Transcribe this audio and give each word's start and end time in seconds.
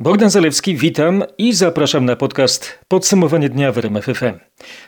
Bogdan 0.00 0.30
Zalewski, 0.30 0.76
witam 0.76 1.24
i 1.38 1.52
zapraszam 1.52 2.04
na 2.04 2.16
podcast 2.16 2.78
Podsumowanie 2.88 3.48
dnia 3.48 3.72
w 3.72 3.78
RMF 3.78 4.04
FM. 4.04 4.38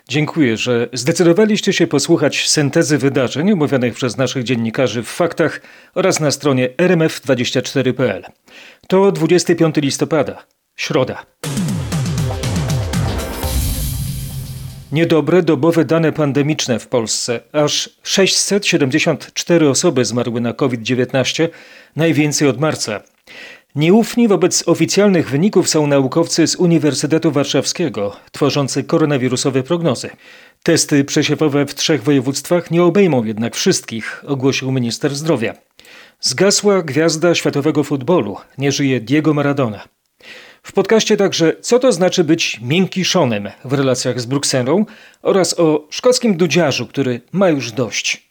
Dziękuję, 0.09 0.57
że 0.57 0.89
zdecydowaliście 0.93 1.73
się 1.73 1.87
posłuchać 1.87 2.49
syntezy 2.49 2.99
wydarzeń 2.99 3.53
omówionych 3.53 3.95
przez 3.95 4.17
naszych 4.17 4.45
dziennikarzy 4.45 5.03
w 5.03 5.09
faktach 5.09 5.61
oraz 5.95 6.21
na 6.21 6.31
stronie 6.31 6.69
rmf24.pl. 6.69 8.25
To 8.89 9.13
25 9.13 9.77
listopada, 9.77 10.47
środa. 10.77 11.27
Niedobre 14.93 15.43
dobowe 15.43 15.85
dane 15.85 16.13
pandemiczne 16.13 16.79
w 16.79 16.89
Polsce. 16.89 17.41
Aż 17.53 17.91
674 18.03 19.69
osoby 19.69 20.05
zmarły 20.05 20.41
na 20.41 20.53
COVID-19, 20.53 21.49
najwięcej 21.97 22.49
od 22.49 22.61
marca. 22.61 23.01
Nieufni 23.77 24.29
wobec 24.29 24.69
oficjalnych 24.69 25.31
wyników 25.31 25.69
są 25.69 25.87
naukowcy 25.87 26.47
z 26.47 26.57
Uniwersytetu 26.57 27.33
Warszawskiego, 27.33 28.17
tworzący 28.33 28.85
koronawirusowe 28.85 29.63
prognozy. 29.63 30.11
Testy 30.63 31.05
przesiewowe 31.05 31.67
w 31.67 31.75
trzech 31.75 32.03
województwach 32.03 32.71
nie 32.71 32.83
obejmą 32.83 33.25
jednak 33.25 33.57
wszystkich, 33.57 34.25
ogłosił 34.27 34.73
minister 34.73 35.15
zdrowia. 35.15 35.55
Zgasła 36.21 36.83
gwiazda 36.83 37.35
światowego 37.35 37.85
futbolu, 37.85 38.37
nie 38.59 38.73
żyje 38.73 39.01
Diego 39.01 39.35
Maradona. 39.35 39.85
W 40.63 40.73
podcaście 40.73 41.17
także, 41.17 41.57
co 41.61 41.79
to 41.79 41.93
znaczy 41.93 42.25
być 42.25 42.61
miękkiszonem 42.63 43.49
w 43.65 43.73
relacjach 43.73 44.21
z 44.21 44.27
Brukselą 44.27 44.85
oraz 45.23 45.61
o 45.61 45.87
szkockim 45.91 46.37
dudziarzu, 46.37 46.87
który 46.87 47.21
ma 47.33 47.49
już 47.49 47.73
dość. 47.73 48.26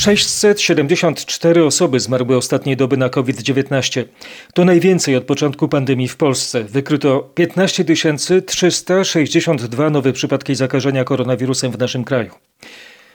674 0.00 1.64
osoby 1.64 2.00
zmarły 2.00 2.36
ostatniej 2.36 2.76
doby 2.76 2.96
na 2.96 3.08
COVID-19. 3.08 4.04
To 4.54 4.64
najwięcej 4.64 5.16
od 5.16 5.24
początku 5.24 5.68
pandemii 5.68 6.08
w 6.08 6.16
Polsce. 6.16 6.64
Wykryto 6.64 7.30
15 7.34 7.84
362 8.46 9.90
nowe 9.90 10.12
przypadki 10.12 10.54
zakażenia 10.54 11.04
koronawirusem 11.04 11.72
w 11.72 11.78
naszym 11.78 12.04
kraju. 12.04 12.30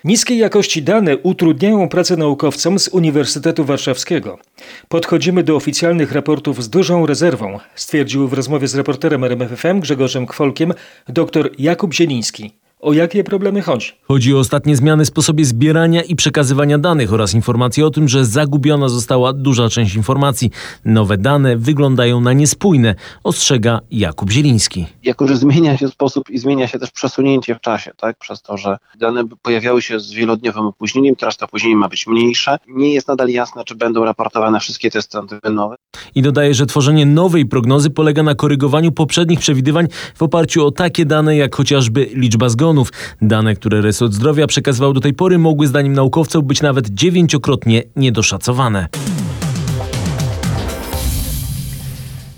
Niskiej 0.04 0.38
jakości 0.38 0.84
dane 0.84 1.18
utrudniają 1.18 1.90
pracę 1.90 2.18
naukowcom 2.18 2.80
z 2.80 2.88
Uniwersytetu 2.88 3.66
Warszawskiego. 3.66 4.40
Podchodzimy 4.88 5.44
do 5.44 5.56
oficjalnych 5.56 6.12
raportów 6.12 6.64
z 6.64 6.70
dużą 6.70 7.06
rezerwą, 7.06 7.60
stwierdził 7.76 8.28
w 8.28 8.34
rozmowie 8.34 8.68
z 8.68 8.76
reporterem 8.76 9.24
RMFFM 9.24 9.80
Grzegorzem 9.80 10.26
Kwolkiem 10.26 10.74
dr 11.08 11.50
Jakub 11.58 11.94
Zieliński. 11.94 12.65
O 12.86 12.94
jakie 12.94 13.24
problemy 13.24 13.62
chodzi? 13.62 13.92
Chodzi 14.08 14.36
o 14.36 14.40
ostatnie 14.40 14.76
zmiany 14.76 15.06
w 15.06 15.08
sposobie 15.08 15.46
zbierania 15.46 16.04
i 16.04 16.16
przekazywania 16.16 16.78
danych 16.78 17.14
oraz 17.14 17.34
informacje 17.34 17.86
o 17.86 17.90
tym, 17.90 18.08
że 18.08 18.26
zagubiona 18.26 18.90
została 18.90 19.34
duża 19.34 19.70
część 19.70 19.96
informacji. 19.96 20.52
Nowe 20.86 21.18
dane 21.18 21.58
wyglądają 21.58 22.22
na 22.22 22.34
niespójne, 22.34 22.96
ostrzega 23.24 23.80
Jakub 23.92 24.32
Zieliński. 24.32 24.86
Jako, 25.04 25.28
że 25.28 25.38
zmienia 25.38 25.78
się 25.78 25.88
sposób 25.88 26.30
i 26.30 26.38
zmienia 26.38 26.68
się 26.68 26.80
też 26.80 26.92
przesunięcie 26.92 27.56
w 27.56 27.62
czasie, 27.62 27.92
tak? 27.98 28.18
Przez 28.18 28.42
to, 28.42 28.58
że 28.58 28.78
dane 29.00 29.24
pojawiały 29.42 29.82
się 29.82 30.00
z 30.00 30.12
wielodniowym 30.12 30.66
opóźnieniem, 30.66 31.16
teraz 31.16 31.38
to 31.38 31.46
opóźnienie 31.46 31.76
ma 31.76 31.90
być 31.90 32.08
mniejsze. 32.08 32.58
Nie 32.68 32.94
jest 32.94 33.08
nadal 33.08 33.30
jasne, 33.30 33.64
czy 33.64 33.76
będą 33.76 34.06
raportowane 34.06 34.60
wszystkie 34.60 34.92
testy 34.92 35.18
antygenowe. 35.18 35.76
I 36.16 36.22
dodaje, 36.22 36.54
że 36.54 36.66
tworzenie 36.66 37.06
nowej 37.06 37.46
prognozy 37.46 37.90
polega 37.90 38.24
na 38.24 38.36
korygowaniu 38.36 38.92
poprzednich 38.92 39.40
przewidywań 39.40 39.88
w 40.16 40.24
oparciu 40.24 40.66
o 40.66 40.72
takie 40.72 41.06
dane, 41.06 41.38
jak 41.38 41.56
chociażby 41.56 42.10
liczba 42.14 42.50
zgonów 42.50 42.75
Dane, 43.22 43.56
które 43.56 43.82
resort 43.82 44.14
zdrowia 44.14 44.48
przekazywał 44.48 44.94
do 44.94 45.00
tej 45.00 45.14
pory, 45.14 45.38
mogły 45.38 45.68
zdaniem 45.68 45.94
naukowców 45.94 46.44
być 46.44 46.62
nawet 46.62 46.90
dziewięciokrotnie 46.90 47.84
niedoszacowane. 47.96 48.88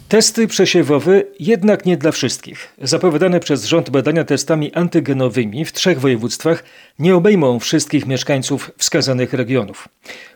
Testy 0.08 0.48
przesiewowe 0.48 1.24
jednak 1.40 1.86
nie 1.86 1.98
dla 1.98 2.12
wszystkich. 2.12 2.74
Zapowiadane 2.82 3.40
przez 3.40 3.66
rząd 3.66 3.90
badania 3.90 4.24
testami 4.24 4.74
antygenowymi 4.74 5.66
w 5.66 5.74
trzech 5.74 6.00
województwach 6.00 6.64
nie 7.00 7.16
obejmą 7.16 7.60
wszystkich 7.60 8.06
mieszkańców 8.06 8.72
wskazanych 8.78 9.34
regionów. 9.34 9.88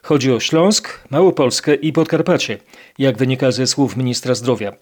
Chodzi 0.04 0.32
o 0.32 0.40
Śląsk, 0.40 1.00
Małopolskę 1.10 1.76
i 1.76 1.94
Podkarpacie, 1.94 2.58
jak 2.98 3.18
wynika 3.18 3.52
ze 3.52 3.68
słów 3.68 3.98
ministra 3.98 4.36
zdrowia. 4.36 4.74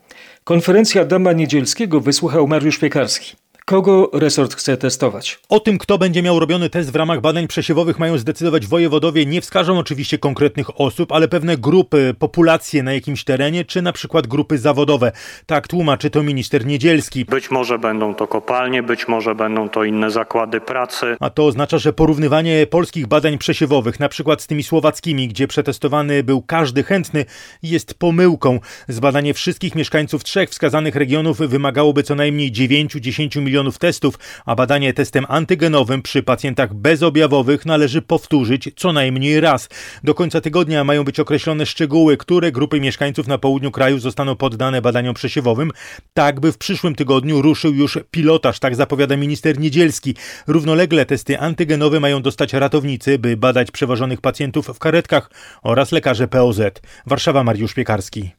Konferencja 0.44 1.06
Dama 1.06 1.34
Niedzielskiego 1.34 2.02
wysłuchał 2.02 2.48
Mariusz 2.48 2.78
Piekarski. 2.78 3.36
Kogo 3.70 4.10
resort 4.14 4.56
chce 4.56 4.78
testować? 4.78 5.40
O 5.50 5.60
tym, 5.60 5.78
kto 5.78 5.98
będzie 5.98 6.24
miał 6.24 6.40
robiony 6.40 6.70
test 6.70 6.92
w 6.92 6.96
ramach 6.96 7.22
badań 7.22 7.48
przesiewowych 7.48 8.00
mają 8.00 8.18
zdecydować 8.18 8.68
wojewodowie. 8.68 9.26
Nie 9.26 9.42
wskażą 9.42 9.80
oczywiście 9.80 10.18
konkretnych 10.18 10.82
osób, 10.82 11.12
ale 11.12 11.28
pewne 11.28 11.58
grupy, 11.58 12.16
populacje 12.20 12.84
na 12.84 12.94
jakimś 12.94 13.24
terenie, 13.24 13.66
czy 13.66 13.82
na 13.82 13.94
przykład 13.94 14.28
grupy 14.28 14.58
zawodowe. 14.58 15.12
Tak 15.46 15.68
tłumaczy 15.68 16.10
to 16.10 16.24
minister 16.24 16.66
Niedzielski. 16.66 17.26
Być 17.26 17.52
może 17.52 17.80
będą 17.80 18.16
to 18.16 18.28
kopalnie, 18.28 18.84
być 18.84 19.08
może 19.08 19.36
będą 19.36 19.70
to 19.70 19.84
inne 19.84 20.12
zakłady 20.12 20.62
pracy. 20.62 21.18
A 21.20 21.30
to 21.30 21.46
oznacza, 21.46 21.78
że 21.78 21.94
porównywanie 21.94 22.68
polskich 22.68 23.08
badań 23.08 23.38
przesiewowych, 23.38 24.00
na 24.00 24.10
przykład 24.10 24.42
z 24.42 24.48
tymi 24.48 24.64
słowackimi, 24.64 25.28
gdzie 25.28 25.48
przetestowany 25.48 26.24
był 26.24 26.42
każdy 26.42 26.84
chętny, 26.84 27.26
jest 27.64 27.94
pomyłką. 27.94 28.60
Zbadanie 28.88 29.34
wszystkich 29.34 29.76
mieszkańców 29.76 30.24
trzech 30.24 30.50
wskazanych 30.50 30.96
regionów 30.96 31.38
wymagałoby 31.38 32.04
co 32.04 32.16
najmniej 32.16 32.52
9-10 32.52 33.42
milionów 33.42 33.59
milionów 33.60 33.78
testów, 33.78 34.20
a 34.46 34.56
badanie 34.56 34.94
testem 34.94 35.26
antygenowym 35.28 36.02
przy 36.02 36.24
pacjentach 36.24 36.74
bezobjawowych 36.74 37.66
należy 37.66 38.02
powtórzyć 38.02 38.70
co 38.76 38.94
najmniej 38.94 39.40
raz. 39.40 39.70
Do 40.04 40.14
końca 40.14 40.42
tygodnia 40.42 40.84
mają 40.84 41.04
być 41.04 41.20
określone 41.20 41.66
szczegóły, 41.66 42.18
które 42.18 42.52
grupy 42.52 42.80
mieszkańców 42.80 43.28
na 43.28 43.38
południu 43.38 43.72
kraju 43.72 44.00
zostaną 44.00 44.36
poddane 44.36 44.82
badaniom 44.82 45.14
przesiewowym, 45.14 45.72
tak 46.14 46.40
by 46.40 46.52
w 46.52 46.58
przyszłym 46.58 46.96
tygodniu 46.96 47.42
ruszył 47.42 47.74
już 47.74 48.00
pilotaż, 48.12 48.60
tak 48.60 48.76
zapowiada 48.76 49.18
minister 49.18 49.60
Niedzielski. 49.60 50.16
Równolegle 50.48 51.06
testy 51.06 51.40
antygenowe 51.40 52.00
mają 52.00 52.22
dostać 52.22 52.54
ratownicy, 52.54 53.20
by 53.20 53.38
badać 53.38 53.72
przewożonych 53.72 54.22
pacjentów 54.22 54.68
w 54.68 54.80
karetkach 54.80 55.32
oraz 55.64 55.92
lekarze 55.92 56.28
POZ. 56.28 56.62
Warszawa 57.06 57.44
Mariusz 57.44 57.74
Piekarski. 57.74 58.32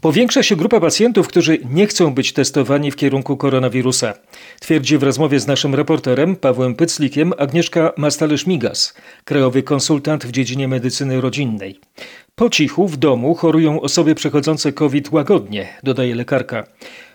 Powiększa 0.00 0.42
się 0.42 0.56
grupa 0.56 0.80
pacjentów, 0.80 1.28
którzy 1.28 1.58
nie 1.70 1.86
chcą 1.86 2.14
być 2.14 2.32
testowani 2.32 2.90
w 2.90 2.96
kierunku 2.96 3.36
koronawirusa. 3.36 4.14
Twierdzi 4.60 4.98
w 4.98 5.02
rozmowie 5.02 5.40
z 5.40 5.46
naszym 5.46 5.74
reporterem 5.74 6.36
Pawłem 6.36 6.74
Pyclikiem 6.74 7.32
Agnieszka 7.38 7.92
Mastalerz-Migas, 7.96 8.94
krajowy 9.24 9.62
konsultant 9.62 10.26
w 10.26 10.30
dziedzinie 10.30 10.68
medycyny 10.68 11.20
rodzinnej. 11.20 11.80
Po 12.34 12.50
cichu 12.50 12.88
w 12.88 12.96
domu 12.96 13.34
chorują 13.34 13.80
osoby 13.80 14.14
przechodzące 14.14 14.72
COVID 14.72 15.12
łagodnie, 15.12 15.68
dodaje 15.82 16.14
lekarka. 16.14 16.66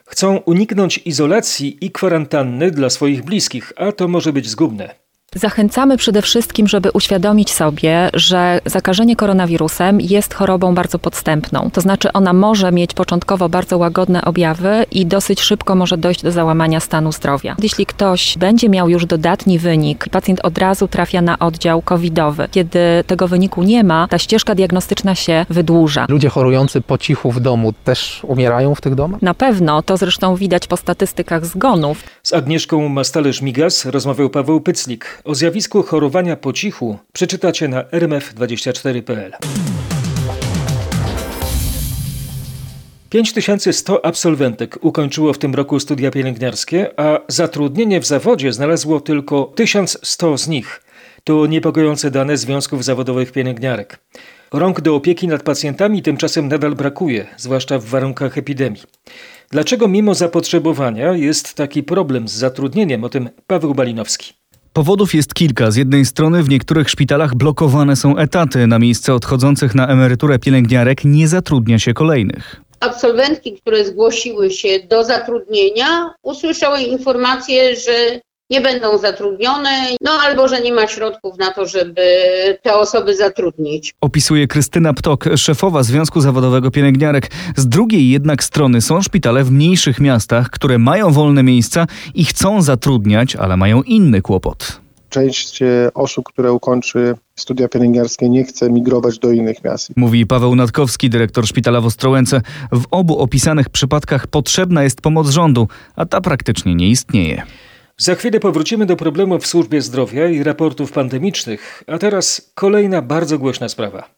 Chcą 0.06 0.38
uniknąć 0.38 0.98
izolacji 1.06 1.78
i 1.82 1.92
kwarantanny 1.92 2.72
dla 2.72 2.90
swoich 2.90 3.24
bliskich, 3.24 3.74
a 3.76 3.92
to 3.92 4.08
może 4.08 4.34
być 4.34 4.50
zgubne. 4.50 5.03
Zachęcamy 5.36 5.98
przede 5.98 6.22
wszystkim, 6.22 6.68
żeby 6.68 6.92
uświadomić 6.92 7.52
sobie, 7.52 8.10
że 8.14 8.60
zakażenie 8.66 9.16
koronawirusem 9.16 10.02
jest 10.02 10.34
chorobą 10.34 10.76
bardzo 10.76 11.00
podstępną. 11.00 11.70
To 11.74 11.82
znaczy, 11.82 12.12
ona 12.14 12.34
może 12.34 12.72
mieć 12.72 12.94
początkowo 12.94 13.50
bardzo 13.50 13.78
łagodne 13.78 14.26
objawy 14.26 14.86
i 14.92 15.06
dosyć 15.06 15.42
szybko 15.42 15.76
może 15.76 15.98
dojść 15.98 16.24
do 16.24 16.32
załamania 16.32 16.80
stanu 16.80 17.12
zdrowia. 17.12 17.56
Jeśli 17.62 17.86
ktoś 17.86 18.38
będzie 18.38 18.70
miał 18.70 18.90
już 18.90 19.06
dodatni 19.06 19.60
wynik, 19.60 20.10
pacjent 20.10 20.40
od 20.46 20.58
razu 20.58 20.88
trafia 20.88 21.22
na 21.22 21.40
oddział 21.40 21.82
covidowy. 21.82 22.48
Kiedy 22.52 22.80
tego 23.08 23.28
wyniku 23.28 23.64
nie 23.64 23.84
ma, 23.84 24.08
ta 24.08 24.18
ścieżka 24.18 24.56
diagnostyczna 24.56 25.16
się 25.16 25.46
wydłuża. 25.50 26.06
Ludzie 26.10 26.30
chorujący 26.30 26.82
po 26.82 26.98
cichu 26.98 27.32
w 27.32 27.40
domu 27.40 27.74
też 27.84 28.22
umierają 28.28 28.76
w 28.76 28.82
tych 28.82 28.96
domach? 28.96 29.22
Na 29.22 29.34
pewno, 29.34 29.82
to 29.82 29.98
zresztą 29.98 30.36
widać 30.36 30.68
po 30.68 30.78
statystykach 30.78 31.46
zgonów. 31.46 32.04
Z 32.24 32.34
Agnieszką 32.34 32.90
Mastalerz-Migas 32.90 33.92
rozmawiał 33.92 34.30
Paweł 34.30 34.62
Pyclik. 34.62 35.23
O 35.26 35.36
zjawisku 35.36 35.84
chorowania 35.84 36.36
po 36.36 36.54
cichu 36.54 36.98
przeczytacie 37.14 37.68
na 37.68 37.84
rmf24.pl. 37.84 39.32
5100 43.10 44.06
absolwentek 44.06 44.78
ukończyło 44.82 45.34
w 45.34 45.38
tym 45.38 45.56
roku 45.56 45.80
studia 45.80 46.12
pielęgniarskie, 46.12 47.00
a 47.00 47.20
zatrudnienie 47.28 48.00
w 48.00 48.06
zawodzie 48.06 48.54
znalazło 48.54 49.02
tylko 49.02 49.44
1100 49.56 50.38
z 50.38 50.48
nich. 50.48 50.84
To 51.24 51.46
niepokojące 51.46 52.12
dane 52.12 52.38
związków 52.38 52.84
zawodowych 52.84 53.32
pielęgniarek. 53.32 54.00
Rąk 54.54 54.82
do 54.82 54.96
opieki 54.96 55.28
nad 55.28 55.44
pacjentami 55.44 56.02
tymczasem 56.02 56.48
nadal 56.48 56.76
brakuje, 56.76 57.28
zwłaszcza 57.38 57.80
w 57.80 57.86
warunkach 57.86 58.38
epidemii. 58.38 58.84
Dlaczego 59.50 59.88
mimo 59.88 60.16
zapotrzebowania 60.16 61.14
jest 61.14 61.54
taki 61.54 61.84
problem 61.84 62.28
z 62.28 62.34
zatrudnieniem? 62.34 63.04
O 63.04 63.10
tym 63.10 63.30
Paweł 63.48 63.76
Balinowski. 63.76 64.43
Powodów 64.74 65.16
jest 65.16 65.34
kilka. 65.34 65.72
Z 65.72 65.76
jednej 65.76 66.06
strony 66.06 66.44
w 66.44 66.50
niektórych 66.50 66.90
szpitalach 66.90 67.36
blokowane 67.36 67.96
są 67.96 68.18
etaty. 68.18 68.68
Na 68.68 68.80
miejsce 68.80 69.14
odchodzących 69.14 69.76
na 69.76 69.88
emeryturę 69.88 70.40
pielęgniarek 70.40 71.06
nie 71.06 71.28
zatrudnia 71.28 71.80
się 71.80 71.94
kolejnych. 71.94 72.62
Absolwentki, 72.80 73.54
które 73.54 73.86
zgłosiły 73.86 74.52
się 74.52 74.80
do 74.90 75.04
zatrudnienia, 75.04 76.14
usłyszały 76.24 76.82
informację, 76.82 77.76
że 77.76 78.20
nie 78.54 78.62
będą 78.62 78.98
zatrudnione, 78.98 79.70
no 80.02 80.12
albo 80.12 80.48
że 80.48 80.62
nie 80.62 80.74
ma 80.74 80.88
środków 80.88 81.38
na 81.38 81.52
to, 81.52 81.66
żeby 81.66 82.02
te 82.62 82.76
osoby 82.76 83.16
zatrudnić. 83.16 83.94
Opisuje 84.02 84.48
Krystyna 84.48 84.94
Ptok, 84.94 85.26
szefowa 85.36 85.84
Związku 85.84 86.22
Zawodowego 86.22 86.72
Pielęgniarek. 86.72 87.32
Z 87.56 87.68
drugiej 87.68 88.10
jednak 88.10 88.44
strony 88.44 88.82
są 88.82 89.02
szpitale 89.02 89.44
w 89.44 89.52
mniejszych 89.52 90.00
miastach, 90.00 90.50
które 90.50 90.78
mają 90.78 91.12
wolne 91.12 91.44
miejsca 91.44 91.88
i 92.16 92.26
chcą 92.26 92.62
zatrudniać, 92.62 93.36
ale 93.36 93.58
mają 93.58 93.82
inny 93.82 94.22
kłopot. 94.22 94.82
Część 95.10 95.62
e, 95.62 95.90
osób, 95.94 96.26
które 96.26 96.52
ukończy 96.52 97.16
studia 97.36 97.68
pielęgniarskie 97.68 98.30
nie 98.30 98.44
chce 98.44 98.70
migrować 98.70 99.20
do 99.20 99.32
innych 99.32 99.64
miast. 99.64 99.92
Mówi 99.96 100.26
Paweł 100.26 100.56
Natkowski, 100.56 101.10
dyrektor 101.10 101.48
szpitala 101.48 101.82
w 101.82 101.86
Ostrołęce. 101.86 102.42
W 102.72 102.84
obu 102.92 103.20
opisanych 103.20 103.70
przypadkach 103.70 104.28
potrzebna 104.28 104.84
jest 104.84 105.02
pomoc 105.02 105.30
rządu, 105.30 105.68
a 105.96 106.06
ta 106.06 106.22
praktycznie 106.22 106.76
nie 106.76 106.90
istnieje. 106.90 107.44
Za 107.98 108.16
chwilę 108.16 108.40
powrócimy 108.40 108.86
do 108.86 108.96
problemów 108.96 109.44
w 109.44 109.48
służbie 109.48 109.82
zdrowia 109.82 110.28
i 110.28 110.44
raportów 110.44 110.92
pandemicznych, 110.92 111.84
a 111.88 111.98
teraz 111.98 112.52
kolejna 112.56 113.02
bardzo 113.02 113.40
głośna 113.40 113.70
sprawa. 113.70 114.10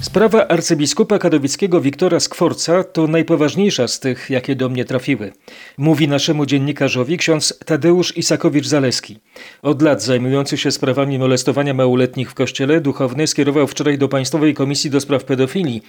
Sprawa 0.00 0.48
arcybiskupa 0.48 1.18
katowickiego 1.18 1.80
Wiktora 1.80 2.20
Skworca 2.20 2.84
to 2.84 3.06
najpoważniejsza 3.06 3.88
z 3.88 4.00
tych, 4.00 4.30
jakie 4.30 4.56
do 4.56 4.68
mnie 4.68 4.84
trafiły. 4.84 5.32
Mówi 5.78 6.08
naszemu 6.08 6.46
dziennikarzowi 6.46 7.18
ksiądz 7.18 7.58
Tadeusz 7.64 8.16
Isakowicz-Zaleski. 8.16 9.16
Od 9.62 9.82
lat 9.82 10.02
zajmujący 10.02 10.56
się 10.56 10.70
sprawami 10.70 11.18
molestowania 11.18 11.74
małoletnich 11.74 12.30
w 12.30 12.34
kościele, 12.34 12.80
duchowny 12.80 13.26
skierował 13.26 13.66
wczoraj 13.66 13.98
do 13.98 14.08
Państwowej 14.08 14.54
Komisji 14.54 14.90
do 14.90 15.00
Spraw 15.00 15.24
Pedofilii 15.24 15.82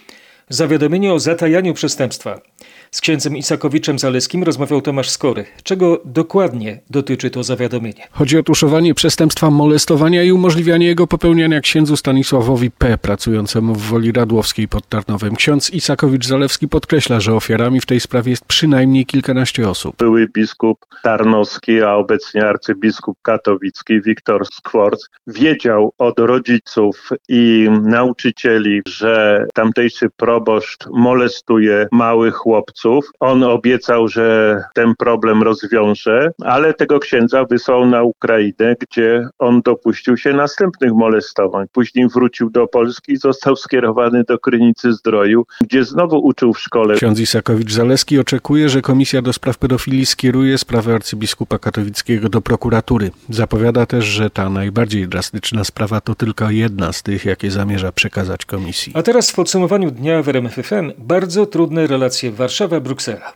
zawiadomienie 0.49 1.13
o 1.13 1.19
zatajaniu 1.19 1.73
przestępstwa. 1.73 2.41
Z 2.91 3.01
księdzem 3.01 3.37
Isakowiczem 3.37 3.99
Zaleskim 3.99 4.43
rozmawiał 4.43 4.81
Tomasz 4.81 5.09
Skory. 5.09 5.45
Czego 5.63 6.01
dokładnie 6.05 6.79
dotyczy 6.89 7.29
to 7.29 7.43
zawiadomienie? 7.43 8.07
Chodzi 8.11 8.37
o 8.37 8.43
tuszowanie 8.43 8.93
przestępstwa 8.93 9.49
molestowania 9.49 10.23
i 10.23 10.31
umożliwianie 10.31 10.87
jego 10.87 11.07
popełniania 11.07 11.61
księdzu 11.61 11.97
Stanisławowi 11.97 12.71
P., 12.71 12.97
pracującemu 12.97 13.75
w 13.75 13.81
Woli 13.81 14.11
Radłowskiej 14.11 14.67
pod 14.67 14.87
Tarnowem. 14.87 15.35
Ksiądz 15.35 15.71
Isakowicz-Zalewski 15.73 16.67
podkreśla, 16.67 17.19
że 17.19 17.33
ofiarami 17.33 17.81
w 17.81 17.85
tej 17.85 17.99
sprawie 17.99 18.29
jest 18.29 18.45
przynajmniej 18.45 19.05
kilkanaście 19.05 19.69
osób. 19.69 19.95
Były 19.97 20.27
biskup 20.27 20.77
Tarnowski, 21.03 21.81
a 21.81 21.95
obecnie 21.95 22.45
arcybiskup 22.45 23.17
katowicki 23.21 24.01
Wiktor 24.01 24.45
Skworc 24.45 25.05
wiedział 25.27 25.93
od 25.97 26.19
rodziców 26.19 27.09
i 27.29 27.67
nauczycieli, 27.81 28.81
że 28.87 29.45
tamtejszy 29.53 30.09
proboszcz 30.17 30.87
molestuje 30.91 31.87
małych 31.91 32.35
chłopców. 32.35 32.78
On 33.19 33.43
obiecał, 33.43 34.07
że 34.07 34.57
ten 34.73 34.93
problem 34.97 35.43
rozwiąże, 35.43 36.31
ale 36.45 36.73
tego 36.73 36.99
księdza 36.99 37.45
wysłał 37.45 37.85
na 37.85 38.03
Ukrainę, 38.03 38.75
gdzie 38.79 39.27
on 39.39 39.61
dopuścił 39.61 40.17
się 40.17 40.33
następnych 40.33 40.93
molestowań. 40.93 41.65
Później 41.71 42.07
wrócił 42.07 42.49
do 42.49 42.67
Polski 42.67 43.13
i 43.13 43.17
został 43.17 43.55
skierowany 43.55 44.23
do 44.23 44.39
Krynicy 44.39 44.93
Zdroju, 44.93 45.45
gdzie 45.61 45.83
znowu 45.83 46.17
uczył 46.17 46.53
w 46.53 46.59
szkole. 46.59 46.95
Ksiądz 46.95 47.19
Isakowicz-Zaleski 47.19 48.19
oczekuje, 48.19 48.69
że 48.69 48.81
Komisja 48.81 49.21
do 49.21 49.33
Spraw 49.33 49.57
Pedofilii 49.57 50.05
skieruje 50.05 50.57
sprawę 50.57 50.95
arcybiskupa 50.95 51.59
katowickiego 51.59 52.29
do 52.29 52.41
prokuratury. 52.41 53.11
Zapowiada 53.29 53.85
też, 53.85 54.05
że 54.05 54.29
ta 54.29 54.49
najbardziej 54.49 55.07
drastyczna 55.07 55.63
sprawa 55.63 56.01
to 56.01 56.15
tylko 56.15 56.49
jedna 56.49 56.93
z 56.93 57.03
tych, 57.03 57.25
jakie 57.25 57.51
zamierza 57.51 57.91
przekazać 57.91 58.45
komisji. 58.45 58.93
A 58.95 59.01
teraz 59.01 59.31
w 59.31 59.35
podsumowaniu 59.35 59.91
dnia 59.91 60.23
w 60.23 60.29
RMFFM 60.29 60.91
bardzo 60.97 61.45
trudne 61.45 61.87
relacje 61.87 62.31
Warszawa-Bruksela. 62.69 63.33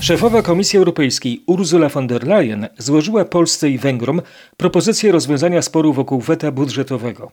Szefowa 0.00 0.42
Komisji 0.42 0.78
Europejskiej 0.78 1.42
Ursula 1.46 1.88
von 1.88 2.06
der 2.06 2.26
Leyen 2.26 2.68
złożyła 2.78 3.24
Polsce 3.24 3.70
i 3.70 3.78
Węgrom 3.78 4.22
propozycję 4.56 5.12
rozwiązania 5.12 5.62
sporu 5.62 5.92
wokół 5.92 6.20
weta 6.20 6.52
budżetowego. 6.52 7.30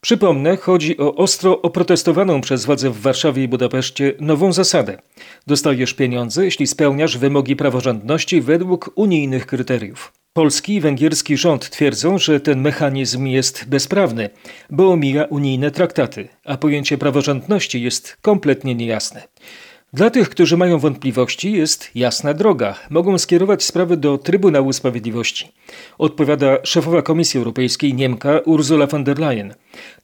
Przypomnę, 0.00 0.56
chodzi 0.56 0.98
o 0.98 1.14
ostro 1.14 1.62
oprotestowaną 1.62 2.40
przez 2.40 2.64
władze 2.64 2.90
w 2.90 3.00
Warszawie 3.00 3.42
i 3.42 3.48
Budapeszcie 3.48 4.14
nową 4.20 4.52
zasadę. 4.52 4.98
Dostajesz 5.46 5.94
pieniądze, 5.94 6.44
jeśli 6.44 6.66
spełniasz 6.66 7.18
wymogi 7.18 7.56
praworządności 7.56 8.40
według 8.40 8.90
unijnych 8.94 9.46
kryteriów. 9.46 10.12
Polski 10.38 10.74
i 10.74 10.80
węgierski 10.80 11.36
rząd 11.36 11.70
twierdzą, 11.70 12.18
że 12.18 12.40
ten 12.40 12.60
mechanizm 12.60 13.26
jest 13.26 13.64
bezprawny, 13.68 14.30
bo 14.70 14.90
omija 14.90 15.24
unijne 15.24 15.70
traktaty, 15.70 16.28
a 16.44 16.56
pojęcie 16.56 16.98
praworządności 16.98 17.82
jest 17.82 18.16
kompletnie 18.22 18.74
niejasne. 18.74 19.22
Dla 19.92 20.10
tych, 20.10 20.28
którzy 20.28 20.56
mają 20.56 20.78
wątpliwości, 20.78 21.52
jest 21.52 21.90
jasna 21.94 22.34
droga. 22.34 22.74
Mogą 22.90 23.18
skierować 23.18 23.64
sprawy 23.64 23.96
do 23.96 24.18
Trybunału 24.18 24.72
Sprawiedliwości. 24.72 25.52
Odpowiada 25.98 26.58
szefowa 26.64 27.02
Komisji 27.02 27.38
Europejskiej 27.38 27.94
Niemka 27.94 28.38
Ursula 28.38 28.86
von 28.86 29.04
der 29.04 29.18
Leyen. 29.18 29.54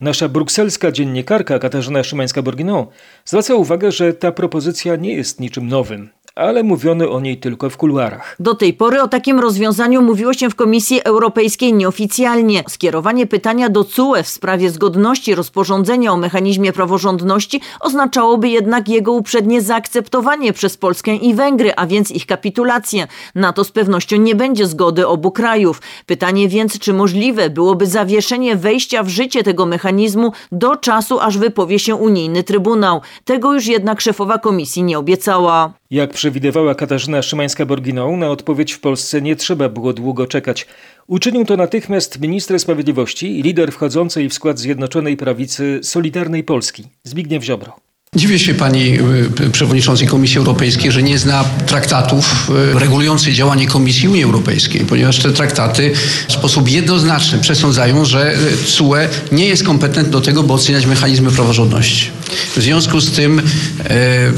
Nasza 0.00 0.28
brukselska 0.28 0.92
dziennikarka 0.92 1.58
Katarzyna 1.58 2.02
Szymańska-Borginą 2.02 2.86
zwraca 3.24 3.54
uwagę, 3.54 3.92
że 3.92 4.12
ta 4.12 4.32
propozycja 4.32 4.96
nie 4.96 5.14
jest 5.14 5.40
niczym 5.40 5.68
nowym 5.68 6.08
ale 6.34 6.62
mówiono 6.62 7.10
o 7.10 7.20
niej 7.20 7.36
tylko 7.36 7.70
w 7.70 7.76
kuluarach. 7.76 8.36
Do 8.40 8.54
tej 8.54 8.74
pory 8.74 9.02
o 9.02 9.08
takim 9.08 9.40
rozwiązaniu 9.40 10.02
mówiło 10.02 10.34
się 10.34 10.50
w 10.50 10.54
Komisji 10.54 11.02
Europejskiej 11.02 11.74
nieoficjalnie. 11.74 12.64
Skierowanie 12.68 13.26
pytania 13.26 13.68
do 13.68 13.84
CUE 13.84 14.22
w 14.22 14.28
sprawie 14.28 14.70
zgodności 14.70 15.34
rozporządzenia 15.34 16.12
o 16.12 16.16
mechanizmie 16.16 16.72
praworządności 16.72 17.60
oznaczałoby 17.80 18.48
jednak 18.48 18.88
jego 18.88 19.12
uprzednie 19.12 19.62
zaakceptowanie 19.62 20.52
przez 20.52 20.76
Polskę 20.76 21.16
i 21.16 21.34
Węgry, 21.34 21.72
a 21.76 21.86
więc 21.86 22.10
ich 22.10 22.26
kapitulację. 22.26 23.06
Na 23.34 23.52
to 23.52 23.64
z 23.64 23.70
pewnością 23.70 24.16
nie 24.16 24.34
będzie 24.34 24.66
zgody 24.66 25.06
obu 25.06 25.30
krajów. 25.30 25.82
Pytanie 26.06 26.48
więc, 26.48 26.78
czy 26.78 26.92
możliwe 26.92 27.50
byłoby 27.50 27.86
zawieszenie 27.86 28.56
wejścia 28.56 29.02
w 29.02 29.08
życie 29.08 29.42
tego 29.42 29.66
mechanizmu 29.66 30.32
do 30.52 30.76
czasu, 30.76 31.20
aż 31.20 31.38
wypowie 31.38 31.78
się 31.78 31.94
unijny 31.94 32.42
Trybunał. 32.42 33.00
Tego 33.24 33.54
już 33.54 33.66
jednak 33.66 34.00
szefowa 34.00 34.38
komisji 34.38 34.82
nie 34.82 34.98
obiecała. 34.98 35.83
Jak 35.90 36.12
przewidywała 36.12 36.74
Katarzyna 36.74 37.20
Szymańska-Borginą, 37.20 38.16
na 38.16 38.30
odpowiedź 38.30 38.72
w 38.72 38.80
Polsce 38.80 39.22
nie 39.22 39.36
trzeba 39.36 39.68
było 39.68 39.92
długo 39.92 40.26
czekać. 40.26 40.66
Uczynił 41.06 41.44
to 41.44 41.56
natychmiast 41.56 42.20
minister 42.20 42.60
sprawiedliwości 42.60 43.38
i 43.38 43.42
lider 43.42 43.72
wchodzącej 43.72 44.28
w 44.28 44.34
skład 44.34 44.58
Zjednoczonej 44.58 45.16
Prawicy 45.16 45.80
Solidarnej 45.82 46.44
Polski, 46.44 46.84
Zbigniew 47.02 47.44
Ziobro. 47.44 47.76
Dziwię 48.16 48.38
się 48.38 48.54
pani 48.54 48.98
y, 49.40 49.50
przewodniczącej 49.52 50.08
Komisji 50.08 50.38
Europejskiej, 50.38 50.92
że 50.92 51.02
nie 51.02 51.18
zna 51.18 51.44
traktatów 51.66 52.50
y, 52.74 52.78
regulujących 52.78 53.34
działanie 53.34 53.66
Komisji 53.66 54.08
Unii 54.08 54.24
Europejskiej, 54.24 54.80
ponieważ 54.80 55.18
te 55.18 55.32
traktaty 55.32 55.92
w 56.28 56.32
sposób 56.32 56.70
jednoznaczny 56.70 57.38
przesądzają, 57.38 58.04
że 58.04 58.34
CUE 58.66 58.94
nie 59.32 59.46
jest 59.46 59.64
kompetentny 59.64 60.12
do 60.12 60.20
tego, 60.20 60.42
by 60.42 60.52
oceniać 60.52 60.86
mechanizmy 60.86 61.30
praworządności. 61.30 62.10
W 62.56 62.62
związku 62.62 63.00
z 63.00 63.10
tym 63.10 63.42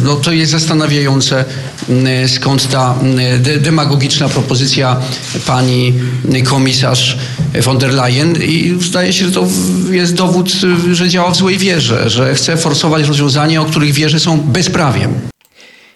no, 0.05 0.17
to 0.17 0.33
jest 0.33 0.53
zastanawiające, 0.53 1.45
skąd 2.27 2.69
ta 2.69 2.95
demagogiczna 3.61 4.29
propozycja 4.29 4.97
pani 5.47 5.95
komisarz 6.45 7.19
von 7.63 7.79
der 7.79 7.95
Leyen 7.95 8.43
i 8.43 8.79
zdaje 8.81 9.13
się, 9.13 9.25
że 9.25 9.33
to 9.33 9.47
jest 9.91 10.15
dowód, 10.15 10.53
że 10.93 11.09
działa 11.09 11.31
w 11.31 11.37
złej 11.37 11.59
wierze, 11.59 12.11
że 12.11 12.35
chce 12.35 12.57
forsować 12.57 13.09
rozwiązania, 13.09 13.66
o 13.67 13.69
których 13.69 13.93
wierzy 13.93 14.21
są 14.21 14.41
bezprawiem. 14.41 15.15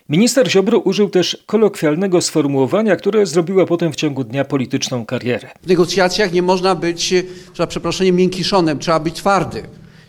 Minister 0.08 0.50
Ziobro 0.50 0.78
użył 0.78 1.08
też 1.08 1.42
kolokwialnego 1.46 2.20
sformułowania, 2.20 2.96
które 2.96 3.26
zrobiło 3.26 3.66
potem 3.66 3.92
w 3.92 3.96
ciągu 3.96 4.24
dnia 4.24 4.44
polityczną 4.44 5.06
karierę. 5.06 5.48
W 5.62 5.66
negocjacjach 5.66 6.32
nie 6.32 6.42
można 6.42 6.74
być, 6.74 7.14
za 7.56 7.66
przeproszeniem, 7.66 8.16
miękkiszonem, 8.16 8.78
trzeba 8.78 9.00
być 9.00 9.14
twardy. 9.14 9.62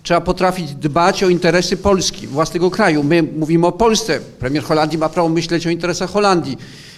Trzeba 0.03 0.21
potrafić 0.21 0.75
dbać 0.75 1.23
o 1.23 1.29
interesy 1.29 1.77
Polski, 1.77 2.27
własnego 2.27 2.71
kraju. 2.71 3.03
My 3.03 3.23
mówimy 3.23 3.67
o 3.67 3.71
Polsce. 3.71 4.19
Premier 4.39 4.63
Holandii 4.63 4.97
ma 4.97 5.09
prawo 5.09 5.29
myśleć 5.29 5.67
o 5.67 5.69
interesach 5.69 6.09
Holandii. 6.09 6.57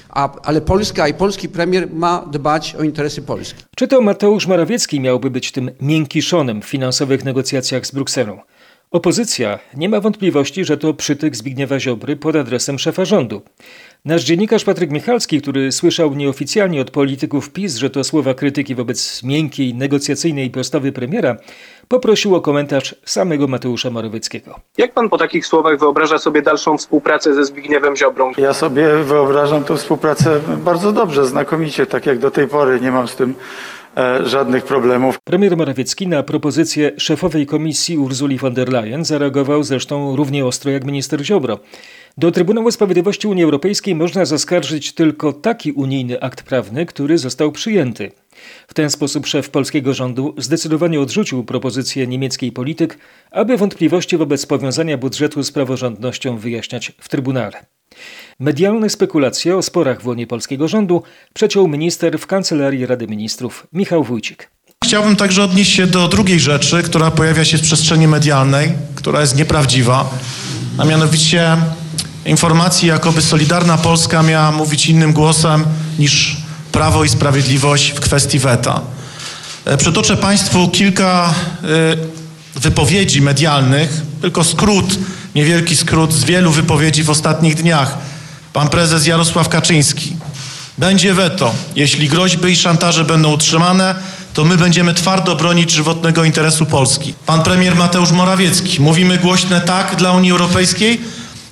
A, 0.10 0.42
ale 0.44 0.62
Polska 0.62 1.08
i 1.08 1.14
polski 1.14 1.50
premier 1.50 1.88
ma 1.94 2.26
dbać 2.32 2.76
o 2.76 2.84
interesy 2.84 3.22
Polski. 3.22 3.64
Czy 3.76 3.88
to 3.88 4.02
Mateusz 4.02 4.48
Morawiecki 4.48 5.00
miałby 5.00 5.32
być 5.32 5.52
tym 5.52 5.72
miękkiszonem 5.82 6.62
w 6.62 6.66
finansowych 6.66 7.26
negocjacjach 7.26 7.88
z 7.88 7.92
Brukselą? 7.92 8.40
Opozycja 8.94 9.60
nie 9.78 9.90
ma 9.90 10.00
wątpliwości, 10.00 10.66
że 10.66 10.78
to 10.78 10.94
przytyk 10.94 11.36
Zbigniewa 11.36 11.80
Ziobry 11.80 12.16
pod 12.16 12.36
adresem 12.36 12.80
szefa 12.80 13.06
rządu. 13.06 13.42
Nasz 14.06 14.24
dziennikarz 14.24 14.64
Patryk 14.64 14.92
Michalski, 14.92 15.42
który 15.42 15.72
słyszał 15.72 16.14
nieoficjalnie 16.14 16.82
od 16.82 16.92
polityków 16.92 17.50
PiS, 17.50 17.76
że 17.76 17.90
to 17.90 18.04
słowa 18.04 18.34
krytyki 18.34 18.76
wobec 18.76 19.24
miękkiej, 19.24 19.76
negocjacyjnej 19.76 20.50
postawy 20.50 20.92
premiera, 20.92 21.36
poprosił 21.88 22.36
o 22.36 22.42
komentarz 22.42 22.96
samego 23.06 23.48
Mateusza 23.48 23.90
Morawieckiego. 23.90 24.60
Jak 24.78 24.94
pan 24.94 25.10
po 25.10 25.18
takich 25.18 25.46
słowach 25.46 25.80
wyobraża 25.80 26.18
sobie 26.18 26.42
dalszą 26.42 26.78
współpracę 26.78 27.34
ze 27.34 27.46
Zbigniewem 27.46 27.96
Ziobrą? 27.96 28.32
Ja 28.38 28.54
sobie 28.54 28.88
wyobrażam 29.04 29.64
tę 29.64 29.78
współpracę 29.78 30.40
bardzo 30.58 30.92
dobrze, 30.92 31.26
znakomicie, 31.26 31.86
tak 31.86 32.06
jak 32.06 32.20
do 32.20 32.32
tej 32.32 32.48
pory. 32.48 32.80
Nie 32.82 32.92
mam 32.92 33.08
z 33.08 33.16
tym 33.16 33.36
żadnych 34.24 34.64
problemów. 34.64 35.20
Premier 35.24 35.58
Morawiecki 35.58 36.08
na 36.08 36.24
propozycję 36.24 36.92
szefowej 36.98 37.46
komisji 37.46 37.98
Ursuli 37.98 38.38
von 38.38 38.54
der 38.54 38.70
Leyen 38.70 39.06
zareagował 39.06 39.64
zresztą 39.64 40.16
równie 40.16 40.46
ostro 40.46 40.72
jak 40.72 40.84
minister 40.84 41.26
Ziobro. 41.26 41.60
Do 42.18 42.32
Trybunału 42.32 42.72
Sprawiedliwości 42.72 43.28
Unii 43.28 43.44
Europejskiej 43.44 43.96
można 43.96 44.26
zaskarżyć 44.26 44.94
tylko 44.94 45.34
taki 45.34 45.72
unijny 45.72 46.22
akt 46.22 46.44
prawny, 46.44 46.86
który 46.86 47.18
został 47.18 47.52
przyjęty. 47.52 48.12
W 48.68 48.74
ten 48.74 48.90
sposób 48.90 49.28
szef 49.28 49.50
polskiego 49.50 49.94
rządu 49.94 50.36
zdecydowanie 50.38 51.02
odrzucił 51.02 51.44
propozycję 51.44 52.08
niemieckiej 52.08 52.52
polityk, 52.52 52.98
aby 53.32 53.58
wątpliwości 53.58 54.18
wobec 54.18 54.46
powiązania 54.46 54.98
budżetu 54.98 55.44
z 55.44 55.52
praworządnością 55.52 56.38
wyjaśniać 56.38 56.92
w 57.00 57.10
Trybunale. 57.10 57.66
Medialne 58.40 58.90
spekulacje 58.90 59.58
o 59.58 59.62
sporach 59.62 60.02
w 60.02 60.08
łonie 60.08 60.28
polskiego 60.28 60.68
rządu 60.68 61.04
przeciął 61.34 61.68
minister 61.68 62.20
w 62.20 62.28
Kancelarii 62.28 62.86
Rady 62.86 63.08
Ministrów 63.08 63.68
Michał 63.74 64.04
Wójcik. 64.04 64.50
Chciałbym 64.86 65.16
także 65.16 65.44
odnieść 65.44 65.72
się 65.72 65.88
do 65.88 66.08
drugiej 66.08 66.40
rzeczy, 66.40 66.84
która 66.84 67.12
pojawia 67.12 67.46
się 67.46 67.58
w 67.58 67.62
przestrzeni 67.62 68.08
medialnej, 68.08 68.72
która 68.96 69.22
jest 69.22 69.38
nieprawdziwa, 69.38 70.10
a 70.78 70.86
mianowicie 70.86 71.58
informacji, 72.26 72.88
jakoby 72.88 73.22
Solidarna 73.22 73.78
Polska 73.78 74.24
miała 74.24 74.52
mówić 74.52 74.86
innym 74.86 75.14
głosem 75.14 75.66
niż 76.00 76.38
Prawo 76.72 77.04
i 77.04 77.10
Sprawiedliwość 77.10 77.92
w 77.92 78.00
kwestii 78.00 78.40
weta. 78.40 78.82
E, 79.66 79.78
przytoczę 79.78 80.18
Państwu 80.18 80.70
kilka 80.70 81.34
y, 82.56 82.60
wypowiedzi 82.60 83.22
medialnych, 83.22 84.02
tylko 84.22 84.44
skrót, 84.44 84.98
niewielki 85.36 85.76
skrót 85.76 86.14
z 86.14 86.24
wielu 86.24 86.52
wypowiedzi 86.52 87.04
w 87.04 87.10
ostatnich 87.10 87.56
dniach. 87.56 87.98
Pan 88.54 88.70
prezes 88.70 89.08
Jarosław 89.08 89.50
Kaczyński. 89.50 90.16
Będzie 90.78 91.14
weto. 91.14 91.54
Jeśli 91.76 92.10
groźby 92.10 92.52
i 92.52 92.56
szantaże 92.56 93.06
będą 93.06 93.34
utrzymane, 93.34 93.96
to 94.34 94.46
my 94.46 94.58
będziemy 94.58 94.94
twardo 94.94 95.36
bronić 95.36 95.72
żywotnego 95.72 96.24
interesu 96.24 96.66
Polski. 96.66 97.14
Pan 97.26 97.44
premier 97.44 97.76
Mateusz 97.76 98.12
Morawiecki. 98.12 98.82
Mówimy 98.82 99.18
głośne 99.18 99.62
tak 99.62 99.96
dla 99.96 100.12
Unii 100.12 100.32
Europejskiej, 100.32 101.02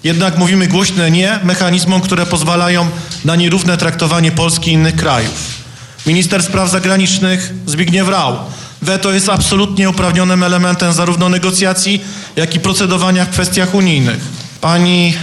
jednak 0.03 0.37
mówimy 0.37 0.67
głośne 0.67 1.11
nie 1.11 1.39
mechanizmom, 1.43 2.01
które 2.01 2.25
pozwalają 2.25 2.87
na 3.25 3.35
nierówne 3.35 3.77
traktowanie 3.77 4.31
Polski 4.31 4.71
i 4.71 4.73
innych 4.73 4.95
krajów. 4.95 5.61
Minister 6.05 6.43
Spraw 6.43 6.69
Zagranicznych 6.69 7.53
Zbigniew 7.65 8.09
Rau. 8.09 8.35
Weto 8.81 9.13
jest 9.13 9.29
absolutnie 9.29 9.89
uprawnionym 9.89 10.43
elementem 10.43 10.93
zarówno 10.93 11.29
negocjacji, 11.29 12.01
jak 12.35 12.55
i 12.55 12.59
procedowania 12.59 13.25
w 13.25 13.29
kwestiach 13.29 13.75
unijnych. 13.75 14.19
Pani 14.61 15.13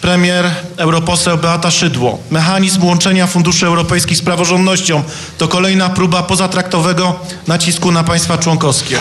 premier 0.00 0.50
europoseł 0.76 1.38
Beata 1.38 1.70
Szydło. 1.70 2.18
Mechanizm 2.30 2.84
łączenia 2.84 3.26
funduszy 3.26 3.66
europejskich 3.66 4.18
z 4.18 4.22
praworządnością 4.22 5.02
to 5.38 5.48
kolejna 5.48 5.88
próba 5.88 6.22
pozatraktowego 6.22 7.20
nacisku 7.46 7.92
na 7.92 8.04
państwa 8.04 8.38
członkowskie. 8.38 8.98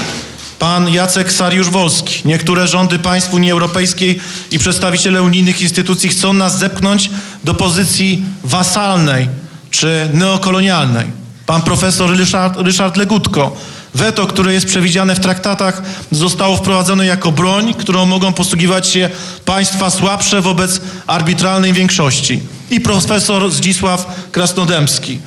Pan 0.59 0.89
Jacek 0.89 1.31
Sariusz-Wolski. 1.31 2.25
Niektóre 2.25 2.67
rządy 2.67 2.99
państw 2.99 3.33
Unii 3.33 3.51
Europejskiej 3.51 4.19
i 4.51 4.59
przedstawiciele 4.59 5.21
unijnych 5.21 5.61
instytucji 5.61 6.09
chcą 6.09 6.33
nas 6.33 6.59
zepchnąć 6.59 7.09
do 7.43 7.53
pozycji 7.53 8.23
wasalnej 8.43 9.29
czy 9.71 10.09
neokolonialnej. 10.13 11.05
Pan 11.45 11.61
profesor 11.61 12.17
Ryszard, 12.17 12.59
Ryszard 12.59 12.97
Legutko. 12.97 13.57
Weto, 13.95 14.27
które 14.27 14.53
jest 14.53 14.65
przewidziane 14.65 15.15
w 15.15 15.19
traktatach, 15.19 15.81
zostało 16.11 16.57
wprowadzone 16.57 17.05
jako 17.05 17.31
broń, 17.31 17.73
którą 17.73 18.05
mogą 18.05 18.33
posługiwać 18.33 18.87
się 18.87 19.09
państwa 19.45 19.89
słabsze 19.89 20.41
wobec 20.41 20.81
arbitralnej 21.07 21.73
większości. 21.73 22.39
I 22.71 22.79
profesor 22.79 23.51
Zdzisław 23.51 24.29
Krasnodębski. 24.31 25.19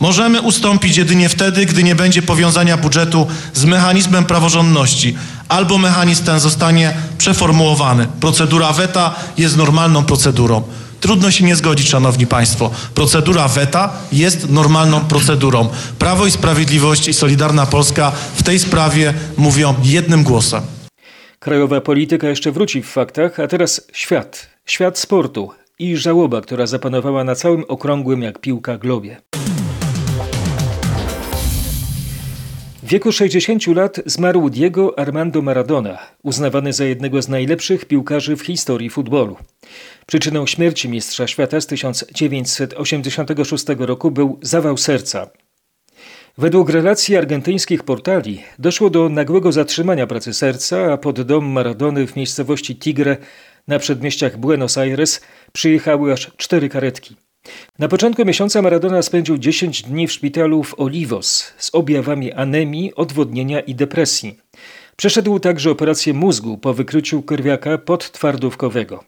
Możemy 0.00 0.40
ustąpić 0.40 0.96
jedynie 0.96 1.28
wtedy, 1.28 1.66
gdy 1.66 1.82
nie 1.82 1.94
będzie 1.94 2.22
powiązania 2.22 2.76
budżetu 2.76 3.26
z 3.54 3.64
mechanizmem 3.64 4.24
praworządności, 4.24 5.16
albo 5.48 5.78
mechanizm 5.78 6.24
ten 6.24 6.40
zostanie 6.40 6.94
przeformułowany. 7.18 8.06
Procedura 8.20 8.72
weta 8.72 9.14
jest 9.38 9.56
normalną 9.56 10.04
procedurą. 10.04 10.62
Trudno 11.00 11.30
się 11.30 11.44
nie 11.44 11.56
zgodzić, 11.56 11.88
szanowni 11.88 12.26
państwo. 12.26 12.70
Procedura 12.94 13.48
weta 13.48 13.92
jest 14.12 14.50
normalną 14.50 15.00
procedurą. 15.00 15.68
Prawo 15.98 16.26
i 16.26 16.30
Sprawiedliwość 16.30 17.08
i 17.08 17.14
Solidarna 17.14 17.66
Polska 17.66 18.12
w 18.36 18.42
tej 18.42 18.58
sprawie 18.58 19.14
mówią 19.36 19.74
jednym 19.82 20.22
głosem. 20.22 20.62
Krajowa 21.38 21.80
polityka 21.80 22.28
jeszcze 22.28 22.52
wróci 22.52 22.82
w 22.82 22.86
faktach, 22.86 23.40
a 23.40 23.46
teraz 23.46 23.80
świat. 23.92 24.46
Świat 24.66 24.98
sportu 24.98 25.50
i 25.78 25.96
żałoba, 25.96 26.40
która 26.40 26.66
zapanowała 26.66 27.24
na 27.24 27.34
całym 27.34 27.64
okrągłym 27.68 28.22
jak 28.22 28.38
piłka 28.38 28.78
globie. 28.78 29.16
W 32.86 32.88
wieku 32.88 33.12
60 33.12 33.66
lat 33.66 34.00
zmarł 34.06 34.50
Diego 34.50 34.98
Armando 34.98 35.42
Maradona, 35.42 35.98
uznawany 36.22 36.72
za 36.72 36.84
jednego 36.84 37.22
z 37.22 37.28
najlepszych 37.28 37.84
piłkarzy 37.84 38.36
w 38.36 38.42
historii 38.42 38.90
futbolu. 38.90 39.36
Przyczyną 40.06 40.46
śmierci 40.46 40.88
mistrza 40.88 41.26
świata 41.26 41.60
z 41.60 41.66
1986 41.66 43.64
roku 43.78 44.10
był 44.10 44.38
zawał 44.42 44.76
serca. 44.76 45.30
Według 46.38 46.70
relacji 46.70 47.16
argentyńskich 47.16 47.82
portali 47.82 48.42
doszło 48.58 48.90
do 48.90 49.08
nagłego 49.08 49.52
zatrzymania 49.52 50.06
pracy 50.06 50.34
serca, 50.34 50.92
a 50.92 50.96
pod 50.96 51.22
dom 51.22 51.46
Maradony 51.46 52.06
w 52.06 52.16
miejscowości 52.16 52.76
Tigre 52.76 53.16
na 53.68 53.78
przedmieściach 53.78 54.38
Buenos 54.38 54.78
Aires 54.78 55.20
przyjechały 55.52 56.12
aż 56.12 56.30
cztery 56.36 56.68
karetki. 56.68 57.16
Na 57.78 57.88
początku 57.88 58.24
miesiąca 58.24 58.62
Maradona 58.62 59.02
spędził 59.02 59.38
10 59.38 59.82
dni 59.82 60.06
w 60.06 60.12
szpitalu 60.12 60.62
w 60.62 60.80
Olivos 60.80 61.52
z 61.58 61.70
objawami 61.74 62.32
anemii, 62.32 62.94
odwodnienia 62.94 63.60
i 63.60 63.74
depresji. 63.74 64.38
Przeszedł 64.96 65.38
także 65.38 65.70
operację 65.70 66.14
mózgu 66.14 66.58
po 66.58 66.74
wykryciu 66.74 67.22
krwiaka 67.22 67.78
podtwardówkowego. 67.78 69.04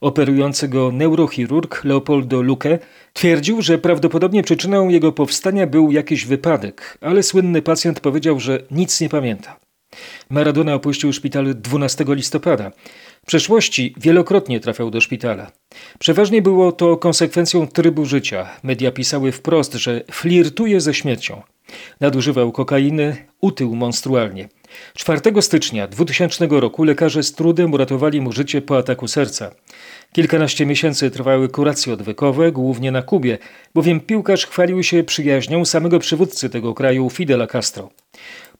Operujący 0.00 0.68
go 0.68 0.92
neurochirurg 0.92 1.84
Leopoldo 1.84 2.42
Luque 2.42 2.78
twierdził, 3.12 3.62
że 3.62 3.78
prawdopodobnie 3.78 4.42
przyczyną 4.42 4.88
jego 4.88 5.12
powstania 5.12 5.66
był 5.66 5.92
jakiś 5.92 6.26
wypadek, 6.26 6.98
ale 7.00 7.22
słynny 7.22 7.62
pacjent 7.62 8.00
powiedział, 8.00 8.40
że 8.40 8.62
nic 8.70 9.00
nie 9.00 9.08
pamięta. 9.08 9.65
Maradona 10.30 10.74
opuścił 10.74 11.12
szpital 11.12 11.54
12 11.54 12.04
listopada. 12.08 12.70
W 13.22 13.26
przeszłości 13.26 13.94
wielokrotnie 14.00 14.60
trafiał 14.60 14.90
do 14.90 15.00
szpitala. 15.00 15.52
Przeważnie 15.98 16.42
było 16.42 16.72
to 16.72 16.96
konsekwencją 16.96 17.66
trybu 17.66 18.06
życia. 18.06 18.48
Media 18.62 18.92
pisały 18.92 19.32
wprost, 19.32 19.74
że 19.74 20.04
flirtuje 20.10 20.80
ze 20.80 20.94
śmiercią. 20.94 21.42
Nadużywał 22.00 22.52
kokainy, 22.52 23.16
utył 23.40 23.76
monstrualnie. 23.76 24.48
4 24.94 25.42
stycznia 25.42 25.86
2000 25.88 26.46
roku 26.50 26.84
lekarze 26.84 27.22
z 27.22 27.32
trudem 27.32 27.72
uratowali 27.72 28.20
mu 28.20 28.32
życie 28.32 28.62
po 28.62 28.78
ataku 28.78 29.08
serca. 29.08 29.50
Kilkanaście 30.12 30.66
miesięcy 30.66 31.10
trwały 31.10 31.48
kuracje 31.48 31.92
odwykowe, 31.92 32.52
głównie 32.52 32.92
na 32.92 33.02
Kubie, 33.02 33.38
bowiem 33.74 34.00
piłkarz 34.00 34.46
chwalił 34.46 34.82
się 34.82 35.04
przyjaźnią 35.04 35.64
samego 35.64 35.98
przywódcy 35.98 36.50
tego 36.50 36.74
kraju 36.74 37.10
Fidela 37.10 37.46
Castro. 37.46 37.90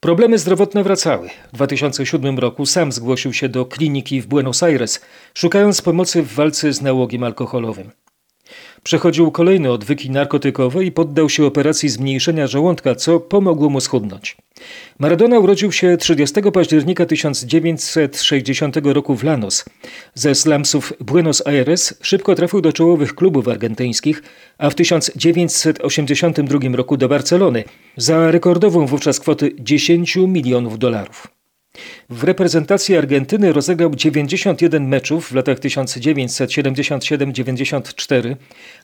Problemy 0.01 0.39
zdrowotne 0.39 0.83
wracały. 0.83 1.29
W 1.53 1.53
2007 1.53 2.39
roku 2.39 2.67
sam 2.67 2.93
zgłosił 2.93 3.33
się 3.33 3.49
do 3.49 3.67
kliniki 3.67 4.21
w 4.21 4.27
Buenos 4.27 4.63
Aires, 4.63 5.01
szukając 5.35 5.83
pomocy 5.83 6.23
w 6.23 6.35
walce 6.35 6.73
z 6.73 6.83
nałogiem 6.83 7.23
alkoholowym. 7.23 7.91
Przechodził 8.83 9.31
kolejne 9.31 9.71
odwyki 9.71 10.11
narkotykowe 10.11 10.85
i 10.85 10.93
poddał 10.93 11.29
się 11.29 11.47
operacji 11.47 11.89
zmniejszenia 11.89 12.47
żołądka, 12.47 12.95
co 12.95 13.21
pomogło 13.21 13.71
mu 13.71 13.81
schudnąć. 13.81 14.37
Maradona 14.99 15.39
urodził 15.39 15.73
się 15.73 15.97
30 15.97 16.35
października 16.53 17.07
1960 17.07 18.77
roku 18.83 19.17
w 19.17 19.25
Lanos. 19.25 19.65
Ze 20.15 20.35
slumsów 20.35 20.93
Buenos 21.01 21.47
Aires 21.47 21.95
szybko 22.03 22.35
trafił 22.35 22.61
do 22.61 22.73
czołowych 22.73 23.15
klubów 23.15 23.49
argentyńskich, 23.49 24.23
a 24.59 24.71
w 24.71 24.75
1982 24.75 26.59
roku 26.77 26.97
do 26.97 27.09
Barcelony 27.09 27.65
za 27.97 28.31
rekordową 28.31 28.87
wówczas 28.87 29.21
kwotę 29.21 29.47
10 29.59 30.17
milionów 30.17 30.79
dolarów. 30.79 31.36
W 32.11 32.25
reprezentacji 32.25 32.97
Argentyny 32.97 33.53
rozegrał 33.53 33.95
91 33.95 34.89
meczów 34.89 35.29
w 35.29 35.35
latach 35.35 35.59
1977-94. 35.59 38.37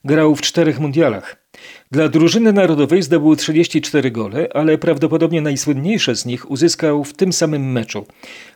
Grał 0.05 0.37
w 0.37 0.41
czterech 0.41 0.81
mundialach. 0.81 1.43
Dla 1.91 2.09
drużyny 2.09 2.53
narodowej 2.53 3.03
zdobył 3.03 3.37
34 3.37 4.11
gole, 4.11 4.49
ale 4.55 4.79
prawdopodobnie 4.79 5.41
najsłynniejsze 5.41 6.17
z 6.17 6.27
nich 6.27 6.51
uzyskał 6.51 7.05
w 7.05 7.13
tym 7.13 7.33
samym 7.33 7.73
meczu. 7.73 8.07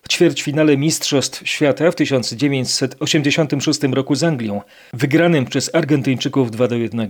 W 0.03 0.09
ćwierćfinale 0.09 0.77
Mistrzostw 0.77 1.49
Świata 1.49 1.91
w 1.91 1.95
1986 1.95 3.83
roku 3.83 4.15
z 4.15 4.25
Anglią, 4.25 4.61
wygranym 4.93 5.45
przez 5.45 5.75
Argentyńczyków 5.75 6.51
2 6.51 6.69
do 6.69 6.77
1. 6.77 7.09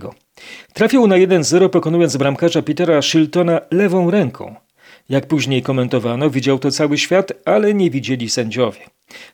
Trafił 0.73 1.07
na 1.07 1.15
1-0 1.15 1.69
pokonując 1.69 2.17
bramkarza 2.17 2.61
Petera 2.61 3.01
Shiltona 3.01 3.61
lewą 3.71 4.11
ręką. 4.11 4.66
Jak 5.09 5.27
później 5.27 5.61
komentowano, 5.61 6.29
widział 6.29 6.59
to 6.59 6.71
cały 6.71 6.97
świat, 6.97 7.33
ale 7.45 7.73
nie 7.73 7.89
widzieli 7.89 8.29
sędziowie. 8.29 8.79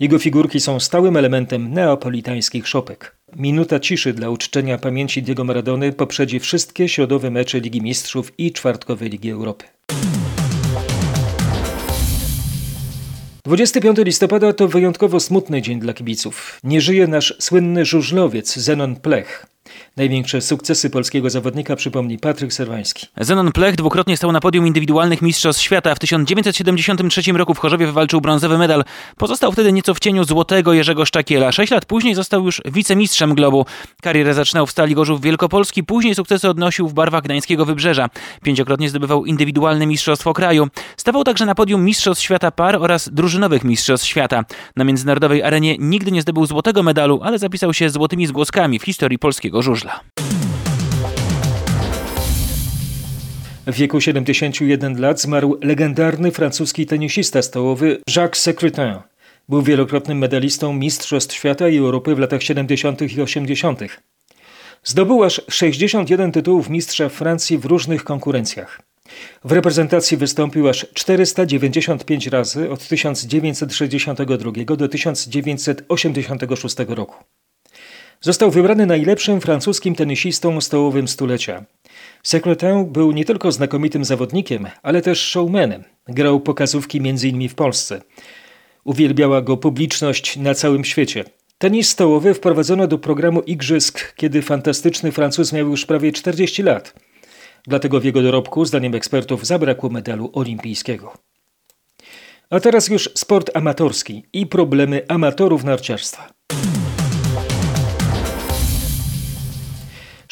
Jego 0.00 0.18
figurki 0.18 0.60
są 0.60 0.80
stałym 0.80 1.16
elementem 1.16 1.72
neapolitańskich 1.72 2.68
szopek. 2.68 3.16
Minuta 3.36 3.80
ciszy 3.80 4.12
dla 4.12 4.30
uczczenia 4.30 4.78
pamięci 4.78 5.22
Diego 5.22 5.44
Maradony 5.44 5.92
poprzedzi 5.92 6.40
wszystkie 6.40 6.88
środowe 6.88 7.30
mecze 7.30 7.60
Ligi 7.60 7.82
Mistrzów 7.82 8.32
i 8.38 8.52
czwartkowej 8.52 9.10
Ligi 9.10 9.30
Europy. 9.30 9.64
25 13.46 13.98
listopada 13.98 14.52
to 14.52 14.68
wyjątkowo 14.68 15.20
smutny 15.20 15.62
dzień 15.62 15.80
dla 15.80 15.92
kibiców. 15.92 16.60
Nie 16.64 16.80
żyje 16.80 17.06
nasz 17.06 17.34
słynny 17.40 17.84
żużlowiec 17.84 18.58
Zenon 18.58 18.96
Plech. 18.96 19.46
Największe 19.96 20.40
sukcesy 20.40 20.90
polskiego 20.90 21.30
zawodnika 21.30 21.76
przypomni 21.76 22.18
Patryk 22.18 22.52
Serwański. 22.52 23.06
Zenon 23.20 23.52
Plech 23.52 23.76
dwukrotnie 23.76 24.16
stał 24.16 24.32
na 24.32 24.40
podium 24.40 24.66
indywidualnych 24.66 25.22
mistrzostw 25.22 25.62
świata. 25.62 25.94
W 25.94 25.98
1973 25.98 27.32
roku 27.32 27.54
w 27.54 27.58
Chorzowie 27.58 27.86
wywalczył 27.86 28.20
brązowy 28.20 28.58
medal. 28.58 28.84
Pozostał 29.16 29.52
wtedy 29.52 29.72
nieco 29.72 29.94
w 29.94 29.98
cieniu 29.98 30.24
złotego 30.24 30.72
Jerzego 30.72 31.04
Sztakiela. 31.04 31.52
Sześć 31.52 31.72
lat 31.72 31.84
później 31.84 32.14
został 32.14 32.44
już 32.44 32.60
wicemistrzem 32.64 33.34
Globu. 33.34 33.66
Karierę 34.02 34.34
zaczynał 34.34 34.66
w 34.66 34.70
Stali 34.70 34.94
Gorzów 34.94 35.20
Wielkopolski, 35.20 35.84
później 35.84 36.14
sukcesy 36.14 36.48
odnosił 36.48 36.88
w 36.88 36.94
barwach 36.94 37.22
gdańskiego 37.22 37.64
Wybrzeża. 37.64 38.08
Pięciokrotnie 38.42 38.88
zdobywał 38.88 39.24
indywidualne 39.24 39.86
mistrzostwo 39.86 40.32
kraju. 40.32 40.68
Stawał 40.96 41.24
także 41.24 41.46
na 41.46 41.54
podium 41.54 41.84
mistrzostw 41.84 42.24
świata 42.24 42.50
par 42.50 42.76
oraz 42.76 43.08
drużynowych 43.12 43.64
mistrzostw 43.64 44.06
świata. 44.06 44.44
Na 44.76 44.84
międzynarodowej 44.84 45.42
arenie 45.42 45.76
nigdy 45.78 46.12
nie 46.12 46.22
zdobył 46.22 46.46
złotego 46.46 46.82
medalu, 46.82 47.20
ale 47.22 47.38
zapisał 47.38 47.74
się 47.74 47.90
złotymi 47.90 48.26
zgłoskami 48.26 48.78
w 48.78 48.82
historii 48.82 49.18
polskiego 49.18 49.62
żużla. 49.64 50.00
W 53.66 53.74
wieku 53.74 54.00
71 54.00 55.00
lat 55.00 55.20
zmarł 55.20 55.58
legendarny 55.62 56.30
francuski 56.30 56.86
tenisista 56.86 57.42
stołowy 57.42 58.00
Jacques 58.16 58.42
Secretin. 58.42 58.94
Był 59.48 59.62
wielokrotnym 59.62 60.18
medalistą 60.18 60.72
Mistrzostw 60.72 61.34
Świata 61.34 61.68
i 61.68 61.78
Europy 61.78 62.14
w 62.14 62.18
latach 62.18 62.42
70. 62.42 63.16
i 63.16 63.22
80. 63.22 63.80
Zdobył 64.84 65.24
aż 65.24 65.42
61 65.48 66.32
tytułów 66.32 66.70
mistrza 66.70 67.08
Francji 67.08 67.58
w 67.58 67.64
różnych 67.64 68.04
konkurencjach. 68.04 68.80
W 69.44 69.52
reprezentacji 69.52 70.16
wystąpił 70.16 70.68
aż 70.68 70.86
495 70.94 72.26
razy 72.26 72.70
od 72.70 72.88
1962 72.88 74.76
do 74.76 74.88
1986 74.88 76.76
roku. 76.88 77.24
Został 78.24 78.50
wybrany 78.50 78.86
najlepszym 78.86 79.40
francuskim 79.40 79.94
tenisistą 79.94 80.60
stołowym 80.60 81.08
stulecia. 81.08 81.64
Secretin 82.22 82.84
był 82.84 83.12
nie 83.12 83.24
tylko 83.24 83.52
znakomitym 83.52 84.04
zawodnikiem, 84.04 84.66
ale 84.82 85.02
też 85.02 85.20
showmanem. 85.20 85.84
Grał 86.08 86.40
pokazówki 86.40 86.98
m.in. 86.98 87.48
w 87.48 87.54
Polsce. 87.54 88.02
Uwielbiała 88.84 89.42
go 89.42 89.56
publiczność 89.56 90.36
na 90.36 90.54
całym 90.54 90.84
świecie. 90.84 91.24
Tenis 91.58 91.88
stołowy 91.88 92.34
wprowadzono 92.34 92.86
do 92.86 92.98
programu 92.98 93.40
Igrzysk, 93.40 94.14
kiedy 94.16 94.42
fantastyczny 94.42 95.12
Francuz 95.12 95.52
miał 95.52 95.68
już 95.68 95.86
prawie 95.86 96.12
40 96.12 96.62
lat. 96.62 96.94
Dlatego 97.66 98.00
w 98.00 98.04
jego 98.04 98.22
dorobku, 98.22 98.64
zdaniem 98.64 98.94
ekspertów, 98.94 99.46
zabrakło 99.46 99.90
medalu 99.90 100.30
olimpijskiego. 100.32 101.12
A 102.50 102.60
teraz 102.60 102.88
już 102.88 103.10
sport 103.14 103.50
amatorski 103.56 104.24
i 104.32 104.46
problemy 104.46 105.02
amatorów 105.08 105.64
narciarstwa. 105.64 106.34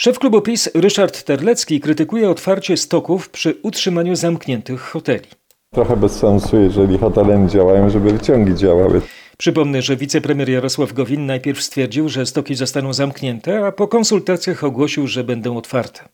Szef 0.03 0.19
klubu 0.19 0.41
PiS 0.41 0.71
Ryszard 0.75 1.23
Terlecki 1.23 1.81
krytykuje 1.81 2.31
otwarcie 2.31 2.77
stoków 2.77 3.31
przy 3.31 3.59
utrzymaniu 3.63 4.17
zamkniętych 4.17 4.81
hoteli. 4.81 5.29
Trochę 5.75 5.97
bez 5.97 6.13
sensu, 6.13 6.57
jeżeli 6.61 6.99
hotele 6.99 7.39
nie 7.39 7.49
działają, 7.49 7.91
żeby 7.91 8.13
wyciągi 8.13 8.55
działały. 8.55 9.01
Przypomnę, 9.39 9.83
że 9.83 9.97
wicepremier 9.97 10.49
Jarosław 10.49 10.93
Gowin 10.93 11.27
najpierw 11.27 11.63
stwierdził, 11.63 12.09
że 12.09 12.27
stoki 12.27 12.55
zostaną 12.55 12.93
zamknięte, 12.93 13.67
a 13.67 13.73
po 13.73 13.89
konsultacjach 13.89 14.65
ogłosił, 14.65 15.07
że 15.07 15.25
będą 15.25 15.57
otwarte. 15.57 16.09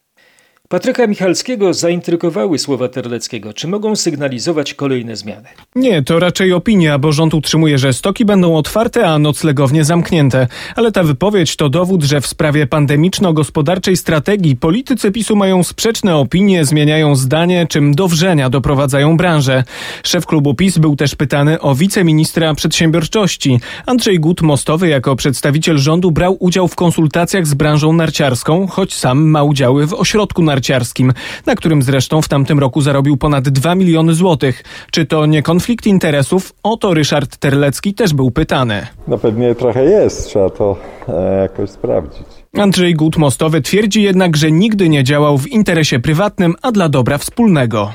Patryka 0.70 1.06
Michalskiego 1.06 1.74
zaintrygowały 1.74 2.58
słowa 2.58 2.88
Terleckiego. 2.88 3.52
Czy 3.52 3.68
mogą 3.68 3.96
sygnalizować 3.96 4.74
kolejne 4.74 5.16
zmiany? 5.16 5.48
Nie, 5.74 6.02
to 6.02 6.18
raczej 6.18 6.52
opinia, 6.52 6.98
bo 6.98 7.12
rząd 7.12 7.34
utrzymuje, 7.34 7.78
że 7.78 7.92
stoki 7.92 8.24
będą 8.24 8.56
otwarte, 8.56 9.06
a 9.06 9.18
noclegownie 9.18 9.84
zamknięte. 9.84 10.46
Ale 10.76 10.92
ta 10.92 11.02
wypowiedź 11.02 11.56
to 11.56 11.68
dowód, 11.68 12.02
że 12.02 12.20
w 12.20 12.26
sprawie 12.26 12.66
pandemiczno-gospodarczej 12.66 13.96
strategii 13.96 14.56
politycy 14.56 15.12
PiSu 15.12 15.36
mają 15.36 15.62
sprzeczne 15.62 16.16
opinie, 16.16 16.64
zmieniają 16.64 17.14
zdanie, 17.14 17.66
czym 17.68 17.94
do 17.94 18.08
wrzenia 18.08 18.50
doprowadzają 18.50 19.16
branżę. 19.16 19.64
Szef 20.02 20.26
klubu 20.26 20.54
PiS 20.54 20.78
był 20.78 20.96
też 20.96 21.14
pytany 21.14 21.60
o 21.60 21.74
wiceministra 21.74 22.54
przedsiębiorczości. 22.54 23.60
Andrzej 23.86 24.20
Gut-Mostowy 24.20 24.84
jako 24.84 25.16
przedstawiciel 25.16 25.78
rządu 25.78 26.10
brał 26.10 26.36
udział 26.40 26.68
w 26.68 26.76
konsultacjach 26.76 27.46
z 27.46 27.54
branżą 27.54 27.92
narciarską, 27.92 28.66
choć 28.66 28.94
sam 28.94 29.28
ma 29.28 29.42
udziały 29.42 29.86
w 29.86 29.94
ośrodku 29.94 30.42
narciarskim 30.42 30.57
narciarskim, 30.58 31.12
na 31.46 31.54
którym 31.54 31.82
zresztą 31.82 32.22
w 32.22 32.28
tamtym 32.28 32.58
roku 32.58 32.80
zarobił 32.80 33.16
ponad 33.16 33.48
2 33.48 33.74
miliony 33.74 34.14
złotych. 34.14 34.64
Czy 34.90 35.06
to 35.06 35.26
nie 35.26 35.42
konflikt 35.42 35.86
interesów? 35.86 36.52
O 36.62 36.76
to 36.76 36.94
Ryszard 36.94 37.36
Terlecki 37.36 37.94
też 37.94 38.14
był 38.14 38.30
pytany. 38.30 38.86
No 39.08 39.18
pewnie 39.18 39.54
trochę 39.54 39.84
jest, 39.84 40.26
trzeba 40.26 40.50
to 40.50 40.76
e, 41.08 41.42
jakoś 41.42 41.70
sprawdzić. 41.70 42.26
Andrzej 42.56 42.96
Gut-Mostowy 42.96 43.62
twierdzi 43.62 44.02
jednak, 44.02 44.36
że 44.36 44.52
nigdy 44.52 44.88
nie 44.88 45.04
działał 45.04 45.38
w 45.38 45.46
interesie 45.46 45.98
prywatnym, 45.98 46.54
a 46.62 46.72
dla 46.72 46.88
dobra 46.88 47.18
wspólnego. 47.18 47.92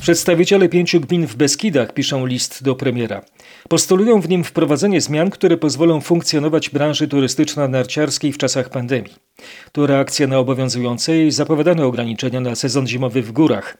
Przedstawiciele 0.00 0.68
pięciu 0.68 1.00
gmin 1.00 1.26
w 1.26 1.36
Beskidach 1.36 1.94
piszą 1.94 2.26
list 2.26 2.62
do 2.62 2.74
premiera. 2.74 3.22
Postulują 3.68 4.20
w 4.20 4.28
nim 4.28 4.44
wprowadzenie 4.44 5.00
zmian, 5.00 5.30
które 5.30 5.56
pozwolą 5.56 6.00
funkcjonować 6.00 6.70
branży 6.70 7.08
turystyczno-narciarskiej 7.08 8.32
w 8.32 8.38
czasach 8.38 8.68
pandemii. 8.68 9.14
To 9.72 9.86
reakcja 9.86 10.26
na 10.26 10.38
obowiązujące 10.38 11.18
i 11.18 11.30
zapowiadane 11.30 11.86
ograniczenia 11.86 12.40
na 12.40 12.54
sezon 12.54 12.86
zimowy 12.86 13.22
w 13.22 13.32
górach. 13.32 13.76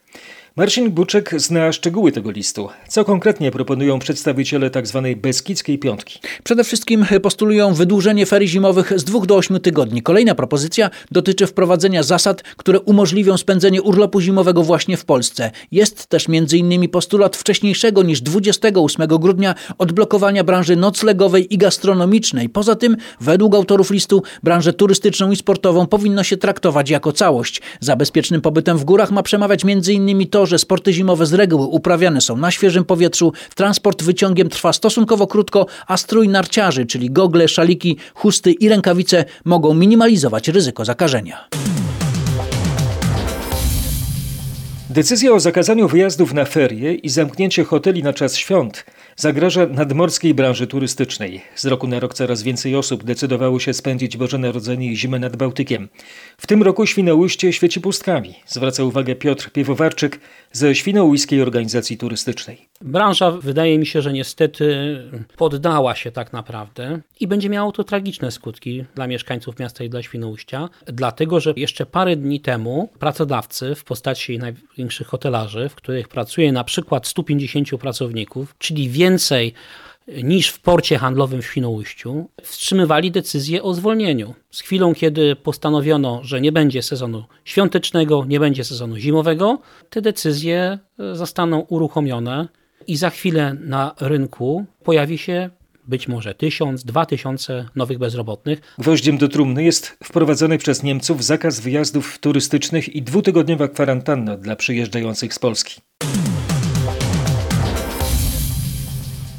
Marcin 0.57 0.91
Buczek 0.91 1.35
zna 1.37 1.73
szczegóły 1.73 2.13
tego 2.13 2.31
listu. 2.31 2.69
Co 2.89 3.05
konkretnie 3.05 3.51
proponują 3.51 3.99
przedstawiciele 3.99 4.71
tzw. 4.71 5.03
Tak 5.03 5.21
Beskidzkiej 5.21 5.79
Piątki? 5.79 6.19
Przede 6.45 6.65
wszystkim 6.65 7.07
postulują 7.23 7.75
wydłużenie 7.75 8.27
ferii 8.27 8.49
zimowych 8.49 8.93
z 8.97 9.05
dwóch 9.05 9.27
do 9.27 9.37
ośmiu 9.37 9.59
tygodni. 9.59 10.03
Kolejna 10.03 10.35
propozycja 10.35 10.91
dotyczy 11.11 11.47
wprowadzenia 11.47 12.03
zasad, 12.03 12.43
które 12.43 12.81
umożliwią 12.81 13.37
spędzenie 13.37 13.83
urlopu 13.83 14.21
zimowego 14.21 14.63
właśnie 14.63 14.97
w 14.97 15.05
Polsce. 15.05 15.51
Jest 15.73 16.07
też 16.07 16.27
m.in. 16.29 16.89
postulat 16.89 17.37
wcześniejszego 17.37 18.03
niż 18.03 18.21
28 18.21 19.07
grudnia 19.07 19.55
odblokowania 19.79 20.45
branży 20.45 20.77
noclegowej 20.77 21.55
i 21.55 21.59
gastronomicznej. 21.59 22.49
Poza 22.49 22.77
tym, 22.77 22.97
według 23.21 23.55
autorów 23.55 23.91
listu, 23.91 24.23
branżę 24.43 24.73
turystyczną 24.73 25.31
i 25.31 25.37
sportową 25.37 25.87
powinno 25.87 26.23
się 26.23 26.37
traktować 26.37 26.91
jako 26.91 27.13
całość. 27.13 27.63
Za 27.81 27.97
bezpiecznym 27.97 28.41
pobytem 28.41 28.79
w 28.79 28.85
górach 28.85 29.11
ma 29.11 29.23
przemawiać 29.23 29.65
m.in. 29.65 30.29
to, 30.29 30.40
że 30.47 30.59
sporty 30.59 30.93
zimowe 30.93 31.27
z 31.27 31.33
reguły 31.33 31.67
uprawiane 31.67 32.21
są 32.21 32.37
na 32.37 32.51
świeżym 32.51 32.85
powietrzu, 32.85 33.33
transport 33.55 34.03
wyciągiem 34.03 34.49
trwa 34.49 34.73
stosunkowo 34.73 35.27
krótko, 35.27 35.67
a 35.87 35.97
strój 35.97 36.29
narciarzy, 36.29 36.87
czyli 36.87 37.11
gogle, 37.11 37.49
szaliki, 37.49 37.97
chusty 38.15 38.53
i 38.53 38.69
rękawice 38.69 39.25
mogą 39.45 39.75
minimalizować 39.75 40.49
ryzyko 40.49 40.85
zakażenia. 40.85 41.49
Decyzja 44.91 45.33
o 45.33 45.41
zakazaniu 45.41 45.89
wyjazdów 45.89 46.35
na 46.35 46.45
ferie 46.45 46.95
i 46.95 47.09
zamknięcie 47.09 47.65
hoteli 47.65 48.03
na 48.03 48.13
czas 48.13 48.37
świąt 48.37 48.85
zagraża 49.17 49.67
nadmorskiej 49.67 50.35
branży 50.35 50.67
turystycznej. 50.67 51.41
Z 51.55 51.65
roku 51.65 51.87
na 51.87 52.01
rok 52.01 52.15
coraz 52.15 52.43
więcej 52.43 52.77
osób 52.77 53.05
decydowało 53.05 53.61
się 53.61 53.75
spędzić 53.75 54.17
Boże 54.17 54.39
Narodzenie 54.39 54.93
i 54.93 54.97
zimę 54.97 55.19
nad 55.19 55.37
Bałtykiem. 55.37 55.89
W 56.39 56.47
tym 56.47 56.63
roku 56.63 56.87
Świnoujście 56.87 57.53
świeci 57.53 57.81
pustkami, 57.81 58.35
zwraca 58.47 58.85
uwagę 58.85 59.15
Piotr 59.15 59.51
Piewowarczyk 59.51 60.21
ze 60.53 60.75
Świnoujskiej 60.75 61.43
Organizacji 61.43 61.99
Turystycznej. 61.99 62.70
Branża 62.85 63.31
wydaje 63.31 63.79
mi 63.79 63.87
się, 63.87 64.03
że 64.03 64.13
niestety 64.13 64.97
poddała 65.37 65.95
się 65.95 66.13
tak 66.13 66.33
naprawdę 66.33 67.01
i 67.21 67.27
będzie 67.27 67.49
miało 67.49 67.73
to 67.73 67.85
tragiczne 67.85 68.31
skutki 68.31 68.85
dla 68.95 69.07
mieszkańców 69.07 69.59
miasta 69.59 69.85
i 69.85 69.91
dla 69.91 70.03
Świnoujścia, 70.03 70.69
dlatego 70.87 71.41
że 71.41 71.53
jeszcze 71.57 71.87
parę 71.87 72.17
dni 72.17 72.41
temu 72.41 72.89
pracodawcy 72.99 73.75
w 73.75 73.85
postaci 73.85 74.39
największych 74.39 75.07
hotelarzy, 75.07 75.69
w 75.69 75.75
których 75.75 76.09
pracuje 76.09 76.53
na 76.53 76.65
przykład 76.65 77.07
150 77.07 77.69
pracowników, 77.81 78.55
czyli 78.59 78.89
więcej 78.89 79.55
niż 80.23 80.49
w 80.49 80.61
porcie 80.61 80.99
handlowym 80.99 81.43
w 81.43 81.47
Świnoujściu, 81.47 82.29
wstrzymywali 82.43 83.11
decyzję 83.11 83.63
o 83.63 83.75
zwolnieniu. 83.75 84.35
Z 84.51 84.61
chwilą, 84.61 84.95
kiedy 84.95 85.37
postanowiono, 85.37 86.21
że 86.23 86.41
nie 86.41 86.53
będzie 86.53 86.83
sezonu 86.83 87.25
świątecznego, 87.45 88.25
nie 88.29 88.41
będzie 88.41 88.65
sezonu 88.65 88.97
zimowego, 88.97 89.59
te 89.91 90.03
decyzje 90.03 90.79
zostaną 91.13 91.61
uruchomione 91.61 92.49
i 92.91 92.97
za 92.97 93.11
chwilę 93.11 93.57
na 93.61 93.95
rynku 94.01 94.65
pojawi 94.85 95.19
się 95.19 95.51
być 95.89 96.09
może 96.09 96.35
tysiąc, 96.35 96.85
dwa 96.85 97.07
tysiące 97.07 97.67
nowych 97.77 97.99
bezrobotnych. 97.99 98.61
Gwoździem 98.79 99.19
do 99.19 99.29
trumny 99.29 99.65
jest 99.65 99.97
wprowadzony 100.05 100.59
przez 100.59 100.83
Niemców 100.83 101.25
zakaz 101.25 101.61
wyjazdów 101.61 102.19
turystycznych 102.19 102.97
i 102.97 103.03
dwutygodniowa 103.03 103.69
kwarantanna 103.69 104.37
dla 104.37 104.57
przyjeżdżających 104.57 105.35
z 105.35 105.39
Polski. 105.39 105.81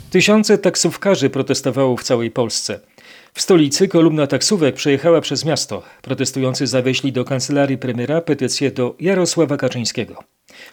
Tysiące 0.09 0.57
taksówkarzy 0.57 1.29
protestowało 1.29 1.97
w 1.97 2.03
całej 2.03 2.31
Polsce. 2.31 2.79
W 3.33 3.41
stolicy 3.41 3.87
kolumna 3.87 4.27
taksówek 4.27 4.75
przejechała 4.75 5.21
przez 5.21 5.45
miasto. 5.45 5.83
Protestujący 6.01 6.67
zawieźli 6.67 7.11
do 7.11 7.25
kancelarii 7.25 7.77
premiera 7.77 8.21
petycję 8.21 8.71
do 8.71 8.95
Jarosława 8.99 9.57
Kaczyńskiego. 9.57 10.23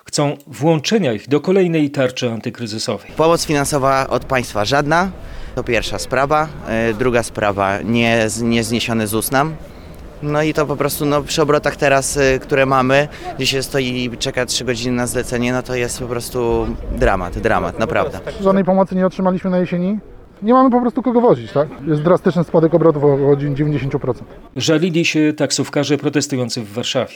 Chcą 0.05 0.37
włączenia 0.47 1.13
ich 1.13 1.29
do 1.29 1.41
kolejnej 1.41 1.91
tarczy 1.91 2.31
antykryzysowej. 2.31 3.11
Pomoc 3.17 3.47
finansowa 3.47 4.07
od 4.09 4.25
państwa 4.25 4.65
żadna. 4.65 5.11
To 5.55 5.65
pierwsza 5.65 5.99
sprawa. 5.99 6.49
Druga 6.99 7.23
sprawa, 7.23 7.83
nie, 7.83 8.27
nie 8.43 8.65
zniesiony 8.65 9.07
ZUS 9.07 9.31
nam. 9.31 9.57
No 10.23 10.43
i 10.43 10.55
to 10.55 10.67
po 10.67 10.77
prostu 10.77 11.07
no, 11.07 11.23
przy 11.23 11.43
obrotach 11.43 11.77
teraz, 11.77 12.19
które 12.41 12.67
mamy, 12.67 13.09
gdzie 13.37 13.47
się 13.47 13.63
stoi 13.63 14.05
i 14.05 14.19
czeka 14.19 14.47
3 14.47 14.65
godziny 14.65 14.97
na 14.97 15.07
zlecenie, 15.07 15.53
no 15.53 15.63
to 15.63 15.75
jest 15.75 16.01
po 16.01 16.07
prostu 16.07 16.67
dramat, 16.93 17.39
dramat, 17.39 17.79
naprawdę. 17.79 18.21
Żadnej 18.41 18.65
pomocy 18.65 18.95
nie 18.95 19.07
otrzymaliśmy 19.07 19.51
na 19.51 19.59
jesieni. 19.59 19.99
Nie 20.43 20.53
mamy 20.53 20.71
po 20.71 20.81
prostu 20.81 21.03
kogo 21.03 21.21
wozić, 21.21 21.53
tak? 21.53 21.69
Jest 21.87 22.03
drastyczny 22.03 22.45
spadek 22.45 22.75
obrotów 22.75 23.05
o 23.05 23.09
90%. 23.09 24.15
Żalili 24.57 25.05
się 25.05 25.33
taksówkarze 25.33 25.99
protestujący 25.99 26.61
w 26.61 26.73
Warszawie. 26.73 27.15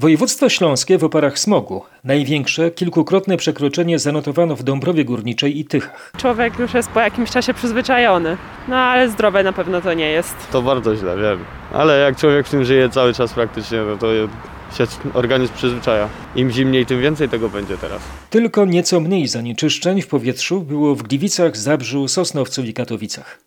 Województwo 0.00 0.48
śląskie 0.48 0.98
w 0.98 1.04
oparach 1.04 1.38
smogu. 1.38 1.82
Największe, 2.04 2.70
kilkukrotne 2.70 3.36
przekroczenie 3.36 3.98
zanotowano 3.98 4.56
w 4.56 4.62
Dąbrowie 4.62 5.04
Górniczej 5.04 5.58
i 5.58 5.64
Tychach. 5.64 6.12
Człowiek 6.16 6.58
już 6.58 6.74
jest 6.74 6.88
po 6.88 7.00
jakimś 7.00 7.30
czasie 7.30 7.54
przyzwyczajony, 7.54 8.36
no 8.68 8.76
ale 8.76 9.08
zdrowe 9.08 9.42
na 9.42 9.52
pewno 9.52 9.80
to 9.80 9.94
nie 9.94 10.10
jest. 10.10 10.34
To 10.52 10.62
bardzo 10.62 10.96
źle, 10.96 11.16
wiem. 11.16 11.38
Ale 11.72 11.98
jak 11.98 12.16
człowiek 12.16 12.46
w 12.46 12.50
tym 12.50 12.64
żyje 12.64 12.88
cały 12.88 13.14
czas 13.14 13.32
praktycznie, 13.32 13.78
no 13.78 13.96
to 13.96 14.06
się 14.78 14.86
organizm 15.14 15.54
przyzwyczaja. 15.54 16.08
Im 16.34 16.50
zimniej, 16.50 16.86
tym 16.86 17.00
więcej 17.00 17.28
tego 17.28 17.48
będzie 17.48 17.76
teraz. 17.76 18.02
Tylko 18.30 18.64
nieco 18.64 19.00
mniej 19.00 19.28
zanieczyszczeń 19.28 20.02
w 20.02 20.06
powietrzu 20.06 20.60
było 20.60 20.94
w 20.94 21.02
Gliwicach, 21.02 21.56
Zabrzu, 21.56 22.08
Sosnowcu 22.08 22.62
i 22.62 22.72
Katowicach. 22.72 23.38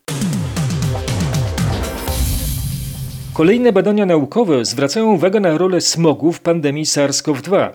Kolejne 3.40 3.72
badania 3.74 4.06
naukowe 4.06 4.66
zwracają 4.66 5.14
uwagę 5.14 5.40
na 5.40 5.58
rolę 5.58 5.82
smogu 5.82 6.32
w 6.32 6.42
pandemii 6.42 6.86
SARS-CoV-2. 6.86 7.70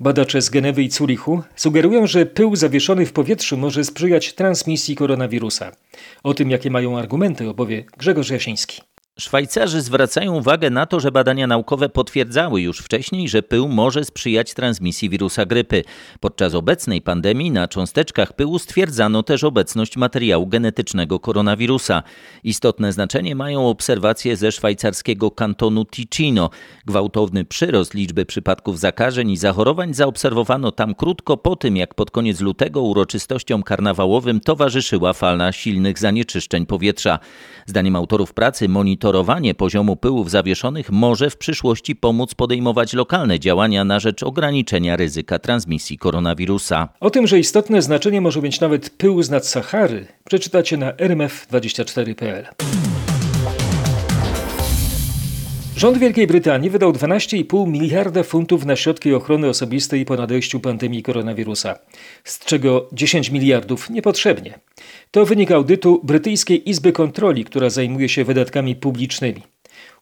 Badacze 0.00 0.42
z 0.42 0.50
Genewy 0.50 0.82
i 0.82 0.90
Zurichu 0.90 1.42
sugerują, 1.56 2.06
że 2.06 2.26
pył 2.26 2.56
zawieszony 2.56 3.06
w 3.06 3.12
powietrzu 3.12 3.56
może 3.56 3.84
sprzyjać 3.84 4.32
transmisji 4.32 4.96
koronawirusa. 4.96 5.72
O 6.22 6.34
tym, 6.34 6.50
jakie 6.50 6.70
mają 6.70 6.98
argumenty, 6.98 7.48
opowie 7.48 7.84
Grzegorz 7.98 8.30
Jasiński. 8.30 8.82
Szwajcarzy 9.20 9.82
zwracają 9.82 10.34
uwagę 10.34 10.70
na 10.70 10.86
to, 10.86 11.00
że 11.00 11.12
badania 11.12 11.46
naukowe 11.46 11.88
potwierdzały 11.88 12.60
już 12.60 12.78
wcześniej, 12.78 13.28
że 13.28 13.42
pył 13.42 13.68
może 13.68 14.04
sprzyjać 14.04 14.54
transmisji 14.54 15.10
wirusa 15.10 15.46
grypy. 15.46 15.84
Podczas 16.20 16.54
obecnej 16.54 17.02
pandemii 17.02 17.50
na 17.50 17.68
cząsteczkach 17.68 18.32
pyłu 18.32 18.58
stwierdzano 18.58 19.22
też 19.22 19.44
obecność 19.44 19.96
materiału 19.96 20.46
genetycznego 20.46 21.20
koronawirusa. 21.20 22.02
Istotne 22.44 22.92
znaczenie 22.92 23.34
mają 23.34 23.68
obserwacje 23.68 24.36
ze 24.36 24.52
szwajcarskiego 24.52 25.30
kantonu 25.30 25.84
Ticino. 25.84 26.50
Gwałtowny 26.86 27.44
przyrost 27.44 27.94
liczby 27.94 28.26
przypadków 28.26 28.78
zakażeń 28.78 29.30
i 29.30 29.36
zachorowań 29.36 29.94
zaobserwowano 29.94 30.72
tam 30.72 30.94
krótko 30.94 31.36
po 31.36 31.56
tym, 31.56 31.76
jak 31.76 31.94
pod 31.94 32.10
koniec 32.10 32.40
lutego 32.40 32.82
uroczystościom 32.82 33.62
karnawałowym 33.62 34.40
towarzyszyła 34.40 35.12
fala 35.12 35.52
silnych 35.52 35.98
zanieczyszczeń 35.98 36.66
powietrza. 36.66 37.18
Zdaniem 37.66 37.96
autorów 37.96 38.34
pracy 38.34 38.68
monitor 38.68 39.05
monitorowanie 39.06 39.54
poziomu 39.54 39.96
pyłów 39.96 40.30
zawieszonych 40.30 40.90
może 40.90 41.30
w 41.30 41.36
przyszłości 41.36 41.96
pomóc 41.96 42.34
podejmować 42.34 42.92
lokalne 42.92 43.40
działania 43.40 43.84
na 43.84 44.00
rzecz 44.00 44.22
ograniczenia 44.22 44.96
ryzyka 44.96 45.38
transmisji 45.38 45.98
koronawirusa. 45.98 46.88
O 47.00 47.10
tym, 47.10 47.26
że 47.26 47.38
istotne 47.38 47.82
znaczenie 47.82 48.20
może 48.20 48.42
mieć 48.42 48.60
nawet 48.60 48.90
pył 48.90 49.22
z 49.22 49.30
nad 49.30 49.46
Sahary, 49.46 50.06
przeczytacie 50.24 50.76
na 50.76 50.92
rmf24.pl. 50.92 52.46
Rząd 55.76 55.98
Wielkiej 55.98 56.26
Brytanii 56.26 56.70
wydał 56.70 56.92
12,5 56.92 57.68
miliarda 57.68 58.22
funtów 58.22 58.64
na 58.64 58.76
środki 58.76 59.14
ochrony 59.14 59.48
osobistej 59.48 60.04
po 60.04 60.16
nadejściu 60.16 60.60
pandemii 60.60 61.02
koronawirusa, 61.02 61.78
z 62.24 62.38
czego 62.44 62.88
10 62.92 63.30
miliardów 63.30 63.90
niepotrzebnie. 63.90 64.58
To 65.10 65.26
wynik 65.26 65.50
audytu 65.50 66.00
Brytyjskiej 66.04 66.70
Izby 66.70 66.92
Kontroli, 66.92 67.44
która 67.44 67.70
zajmuje 67.70 68.08
się 68.08 68.24
wydatkami 68.24 68.76
publicznymi. 68.76 69.42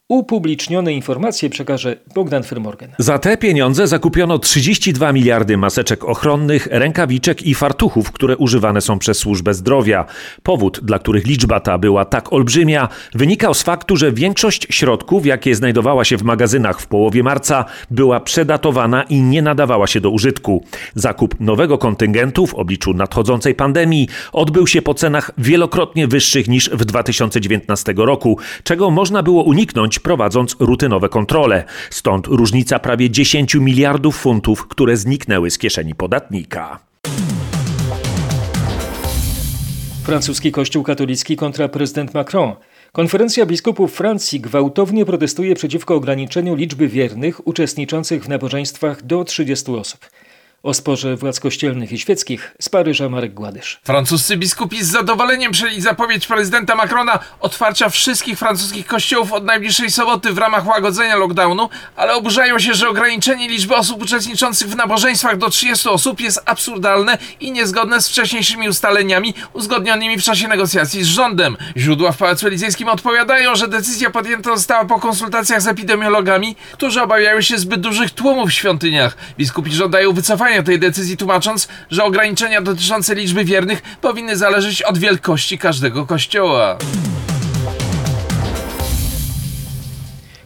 Upublicznione 0.08 0.92
informacje 0.92 1.50
przekaże 1.50 1.96
Bogdan 2.14 2.42
Frymorgan. 2.42 2.90
Za 2.98 3.18
te 3.18 3.36
pieniądze 3.36 3.86
zakupiono 3.86 4.38
32 4.38 5.12
miliardy 5.12 5.56
maseczek 5.56 6.04
ochronnych, 6.04 6.68
rękawiczek 6.70 7.42
i 7.42 7.54
fartuchów, 7.54 8.12
które 8.12 8.36
używane 8.36 8.80
są 8.80 8.98
przez 8.98 9.18
służbę 9.18 9.54
zdrowia. 9.54 10.04
Powód, 10.42 10.80
dla 10.82 10.98
których 10.98 11.26
liczba 11.26 11.60
ta 11.60 11.78
była 11.78 12.04
tak 12.04 12.32
olbrzymia, 12.32 12.88
wynikał 13.14 13.54
z 13.54 13.62
faktu, 13.62 13.96
że 13.96 14.12
większość 14.12 14.66
środków, 14.70 15.26
jakie 15.26 15.54
znajdowała 15.54 16.04
się 16.04 16.16
w 16.16 16.22
magazynach 16.22 16.80
w 16.80 16.86
połowie 16.86 17.22
marca, 17.22 17.64
była 17.90 18.20
przedatowana 18.20 19.02
i 19.02 19.22
nie 19.22 19.42
nadawała 19.42 19.86
się 19.86 20.00
do 20.00 20.10
użytku. 20.10 20.64
Zakup 20.94 21.40
nowego 21.40 21.78
kontyngentu 21.78 22.46
w 22.46 22.54
obliczu 22.54 22.94
nadchodzącej 22.94 23.54
pandemii 23.54 24.08
odbył 24.32 24.66
się 24.66 24.82
po 24.82 24.94
cenach 24.94 25.30
wielokrotnie 25.38 26.08
wyższych 26.08 26.48
niż 26.48 26.70
w 26.70 26.84
2019 26.84 27.94
roku, 27.96 28.38
czego 28.64 28.90
można 28.90 29.22
było 29.22 29.42
uniknąć 29.42 29.93
prowadząc 29.98 30.56
rutynowe 30.60 31.08
kontrole. 31.08 31.64
Stąd 31.90 32.26
różnica 32.26 32.78
prawie 32.78 33.10
10 33.10 33.54
miliardów 33.54 34.16
funtów, 34.16 34.66
które 34.66 34.96
zniknęły 34.96 35.50
z 35.50 35.58
kieszeni 35.58 35.94
podatnika. 35.94 36.78
Francuski 40.04 40.52
Kościół 40.52 40.82
katolicki 40.82 41.36
kontra 41.36 41.68
prezydent 41.68 42.14
Macron. 42.14 42.52
Konferencja 42.92 43.46
biskupów 43.46 43.92
Francji 43.92 44.40
gwałtownie 44.40 45.04
protestuje 45.04 45.54
przeciwko 45.54 45.94
ograniczeniu 45.94 46.54
liczby 46.54 46.88
wiernych 46.88 47.46
uczestniczących 47.46 48.24
w 48.24 48.28
nabożeństwach 48.28 49.02
do 49.02 49.24
30 49.24 49.72
osób. 49.72 50.00
O 50.64 50.74
sporze 50.74 51.16
władz 51.16 51.40
kościelnych 51.40 51.92
i 51.92 51.98
świeckich 51.98 52.54
z 52.60 52.68
Paryża 52.68 53.08
Marek 53.08 53.34
Gładysz. 53.34 53.80
Francuscy 53.82 54.36
biskupi 54.36 54.84
z 54.84 54.88
zadowoleniem 54.88 55.52
przyjęli 55.52 55.80
zapowiedź 55.80 56.26
prezydenta 56.26 56.74
Macrona 56.74 57.18
otwarcia 57.40 57.88
wszystkich 57.88 58.38
francuskich 58.38 58.86
kościołów 58.86 59.32
od 59.32 59.44
najbliższej 59.44 59.90
soboty 59.90 60.32
w 60.32 60.38
ramach 60.38 60.66
łagodzenia 60.66 61.16
lockdownu, 61.16 61.68
ale 61.96 62.14
oburzają 62.14 62.58
się, 62.58 62.74
że 62.74 62.88
ograniczenie 62.88 63.48
liczby 63.48 63.76
osób 63.76 64.02
uczestniczących 64.02 64.68
w 64.68 64.76
nabożeństwach 64.76 65.38
do 65.38 65.50
30 65.50 65.88
osób 65.88 66.20
jest 66.20 66.42
absurdalne 66.46 67.18
i 67.40 67.52
niezgodne 67.52 68.02
z 68.02 68.08
wcześniejszymi 68.08 68.68
ustaleniami 68.68 69.34
uzgodnionymi 69.52 70.18
w 70.18 70.22
czasie 70.22 70.48
negocjacji 70.48 71.04
z 71.04 71.06
rządem. 71.06 71.56
Źródła 71.76 72.12
w 72.12 72.16
Pałacu 72.16 72.46
Elizejskim 72.46 72.88
odpowiadają, 72.88 73.56
że 73.56 73.68
decyzja 73.68 74.10
podjęta 74.10 74.56
została 74.56 74.84
po 74.84 75.00
konsultacjach 75.00 75.62
z 75.62 75.66
epidemiologami, 75.66 76.56
którzy 76.72 77.02
obawiają 77.02 77.40
się 77.40 77.58
zbyt 77.58 77.80
dużych 77.80 78.10
tłumów 78.10 78.50
w 78.50 78.52
świątyniach. 78.52 79.16
Biskupi 79.38 79.72
żądają 79.72 80.12
wycofania 80.12 80.53
tej 80.62 80.78
decyzji, 80.78 81.16
tłumacząc, 81.16 81.68
że 81.90 82.04
ograniczenia 82.04 82.60
dotyczące 82.60 83.14
liczby 83.14 83.44
wiernych 83.44 83.82
powinny 84.00 84.36
zależeć 84.36 84.82
od 84.82 84.98
wielkości 84.98 85.58
każdego 85.58 86.06
kościoła. 86.06 86.78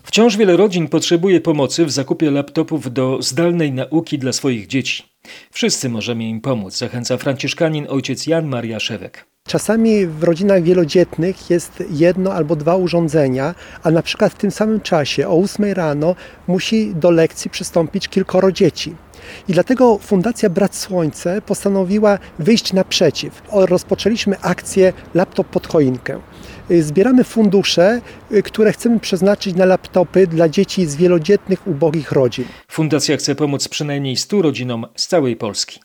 Wciąż 0.02 0.36
wiele 0.36 0.56
rodzin 0.56 0.88
potrzebuje 0.88 1.40
pomocy 1.40 1.84
w 1.86 1.90
zakupie 1.90 2.30
laptopów 2.30 2.92
do 2.92 3.22
zdalnej 3.22 3.72
nauki 3.72 4.18
dla 4.18 4.32
swoich 4.32 4.66
dzieci. 4.66 5.02
Wszyscy 5.50 5.88
możemy 5.88 6.24
im 6.24 6.40
pomóc, 6.40 6.78
zachęca 6.78 7.16
franciszkanin 7.16 7.86
ojciec 7.88 8.26
Jan 8.26 8.46
Maria 8.46 8.80
Szewek. 8.80 9.26
Czasami 9.48 10.06
w 10.06 10.22
rodzinach 10.22 10.62
wielodzietnych 10.62 11.50
jest 11.50 11.84
jedno 11.90 12.32
albo 12.32 12.56
dwa 12.56 12.76
urządzenia, 12.76 13.54
a 13.82 13.90
na 13.90 14.02
przykład 14.02 14.32
w 14.32 14.36
tym 14.38 14.50
samym 14.50 14.80
czasie 14.80 15.28
o 15.28 15.38
8 15.38 15.72
rano 15.72 16.14
musi 16.46 16.94
do 16.94 17.10
lekcji 17.10 17.50
przystąpić 17.50 18.08
kilkoro 18.08 18.52
dzieci. 18.52 18.94
I 19.48 19.52
dlatego 19.52 19.98
Fundacja 19.98 20.50
Brat 20.50 20.76
Słońce 20.76 21.42
postanowiła 21.42 22.18
wyjść 22.38 22.72
naprzeciw. 22.72 23.42
Rozpoczęliśmy 23.52 24.40
akcję 24.40 24.92
Laptop 25.14 25.46
pod 25.46 25.66
choinkę. 25.66 26.20
Zbieramy 26.80 27.24
fundusze, 27.24 28.00
które 28.44 28.72
chcemy 28.72 29.00
przeznaczyć 29.00 29.56
na 29.56 29.64
laptopy 29.64 30.26
dla 30.26 30.48
dzieci 30.48 30.86
z 30.86 30.96
wielodzietnych, 30.96 31.66
ubogich 31.66 32.12
rodzin. 32.12 32.44
Fundacja 32.70 33.16
chce 33.16 33.34
pomóc 33.34 33.68
przynajmniej 33.68 34.16
100 34.16 34.42
rodzinom 34.42 34.86
z 34.96 35.06
całej 35.06 35.36
Polski. 35.36 35.80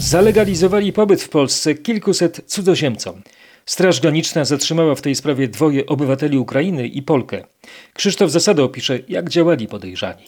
Zalegalizowali 0.00 0.92
pobyt 0.92 1.22
w 1.22 1.28
Polsce 1.28 1.74
kilkuset 1.74 2.42
cudzoziemcom. 2.46 3.22
Straż 3.66 4.00
Graniczna 4.00 4.44
zatrzymała 4.44 4.94
w 4.94 5.02
tej 5.02 5.14
sprawie 5.14 5.48
dwoje 5.48 5.86
obywateli 5.86 6.38
Ukrainy 6.38 6.86
i 6.86 7.02
Polkę. 7.02 7.44
Krzysztof 7.94 8.30
Zasada 8.30 8.62
opisze, 8.62 8.98
jak 9.08 9.28
działali 9.28 9.68
podejrzani. 9.68 10.24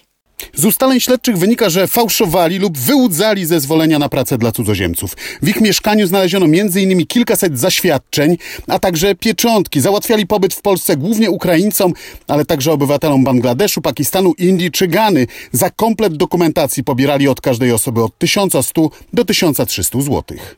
Z 0.55 0.64
ustaleń 0.64 1.01
śledczych 1.01 1.38
wynika, 1.38 1.70
że 1.70 1.87
fałszowali 1.87 2.59
lub 2.59 2.79
wyłudzali 2.79 3.46
zezwolenia 3.46 3.98
na 3.98 4.09
pracę 4.09 4.38
dla 4.38 4.53
cudzoziemców. 4.53 5.16
W 5.42 5.48
ich 5.48 5.61
mieszkaniu 5.61 6.07
znaleziono 6.07 6.46
m.in. 6.46 7.07
kilkaset 7.07 7.59
zaświadczeń, 7.59 8.37
a 8.66 8.79
także 8.79 9.14
pieczątki. 9.14 9.81
Załatwiali 9.81 10.27
pobyt 10.27 10.55
w 10.55 10.62
Polsce 10.62 10.96
głównie 10.96 11.31
Ukraińcom, 11.31 11.92
ale 12.27 12.44
także 12.44 12.72
obywatelom 12.72 13.24
Bangladeszu, 13.24 13.81
Pakistanu, 13.81 14.35
Indii 14.38 14.70
czy 14.70 14.88
Gany. 14.88 15.27
Za 15.53 15.70
komplet 15.70 16.16
dokumentacji 16.16 16.85
pobierali 16.85 17.29
od 17.29 17.40
każdej 17.40 17.72
osoby 17.72 18.05
od 18.05 18.18
1100 18.18 18.90
do 19.12 19.24
1300 19.24 20.01
złotych. 20.01 20.57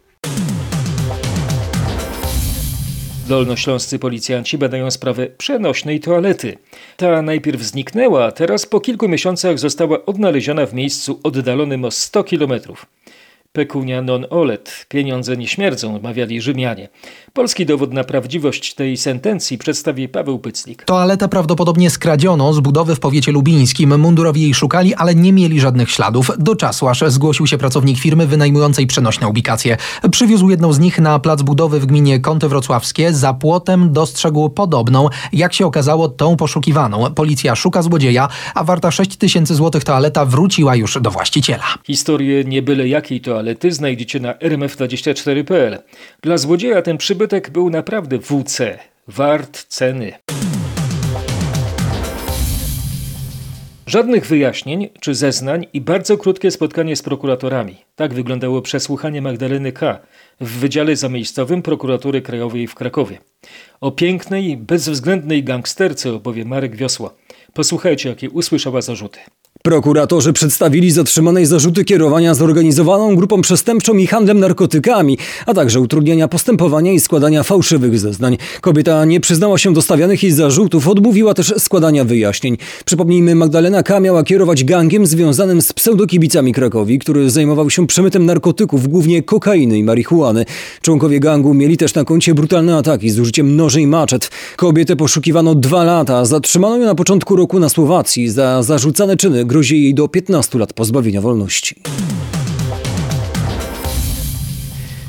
Dolnośląscy 3.31 3.99
policjanci 3.99 4.59
badają 4.59 4.91
sprawę 4.91 5.27
przenośnej 5.27 6.01
toalety. 6.01 6.59
Ta 6.97 7.23
najpierw 7.23 7.63
zniknęła, 7.63 8.25
a 8.25 8.33
teraz 8.33 8.67
po 8.67 8.81
kilku 8.81 9.09
miesiącach 9.09 9.59
została 9.59 10.07
odnaleziona 10.07 10.67
w 10.67 10.75
miejscu 10.75 11.21
oddalonym 11.23 11.85
o 11.85 11.91
100 11.91 12.25
kilometrów. 12.25 12.87
Pecunia 13.53 14.03
non 14.03 14.27
olet, 14.31 14.87
pieniądze 14.89 15.37
nie 15.37 15.49
śmierdzą, 15.49 16.01
mawiali 16.03 16.41
Rzymianie. 16.41 16.89
Polski 17.33 17.67
dowód 17.67 17.93
na 17.93 18.05
prawdziwość 18.05 18.75
tej 18.75 18.97
sentencji 18.97 19.59
przedstawi 19.59 20.09
Paweł 20.09 20.39
Pyclik. 20.39 20.85
Toaletę 20.85 21.29
prawdopodobnie 21.29 21.91
skradziono 21.91 22.53
z 22.53 22.61
budowy 22.61 22.95
w 22.95 23.01
powiecie 23.01 23.33
lubińskim. 23.33 24.01
Mundurowi 24.01 24.43
jej 24.43 24.55
szukali, 24.55 24.95
ale 24.95 25.15
nie 25.15 25.33
mieli 25.33 25.61
żadnych 25.61 25.91
śladów. 25.91 26.31
Do 26.39 26.57
czasu 26.57 26.89
aż 26.89 27.05
zgłosił 27.07 27.47
się 27.47 27.59
pracownik 27.59 27.99
firmy 27.99 28.27
wynajmującej 28.27 28.87
przenośne 28.87 29.29
ubikacje. 29.29 29.77
Przywiózł 30.11 30.51
jedną 30.51 30.73
z 30.73 30.79
nich 30.79 30.99
na 30.99 31.19
plac 31.19 31.43
budowy 31.43 31.81
w 31.81 31.87
gminie 31.87 32.21
Kąty 32.21 32.49
Wrocławskie. 32.49 33.13
Za 33.13 33.35
płotem 33.35 33.93
dostrzegł 33.93 34.51
podobną, 34.51 35.09
jak 35.33 35.55
się 35.55 35.67
okazało, 35.67 36.09
tą 36.09 36.37
poszukiwaną. 36.37 37.15
Policja 37.15 37.57
szuka 37.57 37.83
złodzieja, 37.83 38.29
a 38.55 38.65
warta 38.65 38.91
6 38.91 39.17
tysięcy 39.17 39.55
złotych 39.55 39.85
toaleta 39.85 40.25
wróciła 40.25 40.77
już 40.77 40.99
do 41.01 41.11
właściciela. 41.11 41.65
Historię 41.85 42.45
nie 42.45 42.63
byle 42.63 42.89
jakiej 42.89 43.21
toalety 43.21 43.40
znajdziecie 43.69 44.21
na 44.21 44.35
rmf24.pl. 44.35 45.79
Dla 46.23 46.39
złodzieja 46.39 46.83
ten 46.83 46.99
przybytek 46.99 47.51
był 47.51 47.71
naprawdę 47.71 48.19
WC, 48.19 48.79
wart 49.09 49.65
ceny. 49.65 50.13
Żadnych 53.91 54.27
wyjaśnień 54.27 54.89
czy 55.01 55.15
zeznań 55.15 55.67
i 55.73 55.81
bardzo 55.81 56.19
krótkie 56.19 56.51
spotkanie 56.51 56.97
z 56.97 57.03
prokuratorami. 57.03 57.77
Tak 57.97 58.15
wyglądało 58.15 58.63
przesłuchanie 58.63 59.23
Magdaleny 59.23 59.73
K. 59.73 59.99
w 60.41 60.59
Wydziale 60.59 60.97
Zamiejscowym 60.97 61.63
Prokuratury 61.63 62.23
Krajowej 62.23 62.67
w 62.67 62.75
Krakowie. 62.75 63.19
O 63.81 63.91
pięknej, 63.91 64.57
bezwzględnej 64.57 65.45
gangsterce 65.45 66.13
opowie 66.13 66.45
Marek 66.45 66.77
Wiosła. 66.77 67.15
Posłuchajcie, 67.53 68.09
jakie 68.09 68.31
usłyszała 68.31 68.81
zarzuty. 68.81 69.19
Prokuratorzy 69.63 70.33
przedstawili 70.33 70.91
zatrzymanej 70.91 71.47
zarzuty 71.47 71.85
kierowania 71.85 72.35
zorganizowaną 72.35 73.17
grupą 73.17 73.41
przestępczą 73.41 73.95
i 73.95 74.07
handlem 74.07 74.41
narkotykami, 74.41 75.19
a 75.47 75.55
także 75.55 75.81
utrudniania 75.81 76.29
postępowania 76.29 76.93
i 76.93 77.01
składania 77.01 77.43
fałszywych 77.43 77.99
zeznań. 77.99 78.39
Kobieta 78.61 79.05
nie 79.05 79.21
przyznała 79.21 79.59
się 79.59 79.73
do 79.73 79.83
stawianych 79.83 80.23
jej 80.23 80.33
zarzutów, 80.33 80.89
odmówiła 80.89 81.35
też 81.35 81.55
składania 81.59 82.05
wyjaśnień. 82.05 82.57
Przypomnijmy, 82.85 83.35
Magdalena 83.35 83.83
K. 83.83 84.01
miała 84.01 84.25
kierować 84.25 84.65
gangiem 84.65 85.07
związanym 85.07 85.63
z 85.63 85.73
pseudokibicami 85.73 86.53
Krakowi, 86.53 86.99
który 86.99 87.31
zajmował 87.31 87.71
się 87.71 87.87
przemytem 87.87 88.27
narkotyków, 88.27 88.89
głównie 88.89 89.23
kokainy 89.23 89.79
i 89.79 89.85
marihuany. 89.85 90.45
Członkowie 90.83 91.21
gangu 91.21 91.55
mieli 91.55 91.77
też 91.77 91.95
na 91.95 92.05
koncie 92.05 92.35
brutalne 92.35 92.77
ataki 92.77 93.11
z 93.11 93.19
użyciem 93.19 93.57
noży 93.57 93.81
i 93.81 93.87
maczet. 93.87 94.31
Kobietę 94.57 94.97
poszukiwano 94.97 95.55
dwa 95.55 95.85
lata, 95.85 96.25
zatrzymano 96.25 96.77
ją 96.77 96.85
na 96.85 96.95
początku 96.95 97.37
roku 97.37 97.61
na 97.61 97.69
Słowacji 97.69 98.29
za 98.29 98.63
zarzucane 98.63 99.17
czyny 99.17 99.45
grozi 99.51 99.83
jej 99.83 99.95
do 99.95 100.09
15 100.09 100.59
lat 100.59 100.73
pozbawienia 100.73 101.21
wolności. 101.21 101.75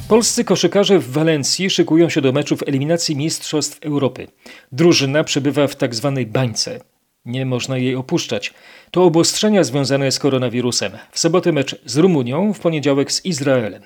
Polscy 0.08 0.43
koszykarze 0.43 0.99
w 0.99 1.12
Walencji 1.12 1.69
szykują 1.69 2.10
się 2.10 2.21
do 2.21 2.32
meczów 2.32 2.63
eliminacji 2.67 3.15
Mistrzostw 3.15 3.80
Europy. 3.86 4.27
Drużyna 4.71 5.23
przebywa 5.23 5.67
w 5.67 5.75
tak 5.75 5.95
zwanej 5.95 6.25
bańce. 6.25 6.80
Nie 7.25 7.45
można 7.45 7.77
jej 7.77 7.95
opuszczać. 7.95 8.54
To 8.91 9.04
obostrzenia 9.04 9.63
związane 9.63 10.12
z 10.12 10.19
koronawirusem. 10.19 10.91
W 11.12 11.19
sobotę 11.19 11.51
mecz 11.51 11.75
z 11.86 11.97
Rumunią, 11.97 12.54
w 12.54 12.60
poniedziałek 12.60 13.12
z 13.12 13.25
Izraelem. 13.25 13.84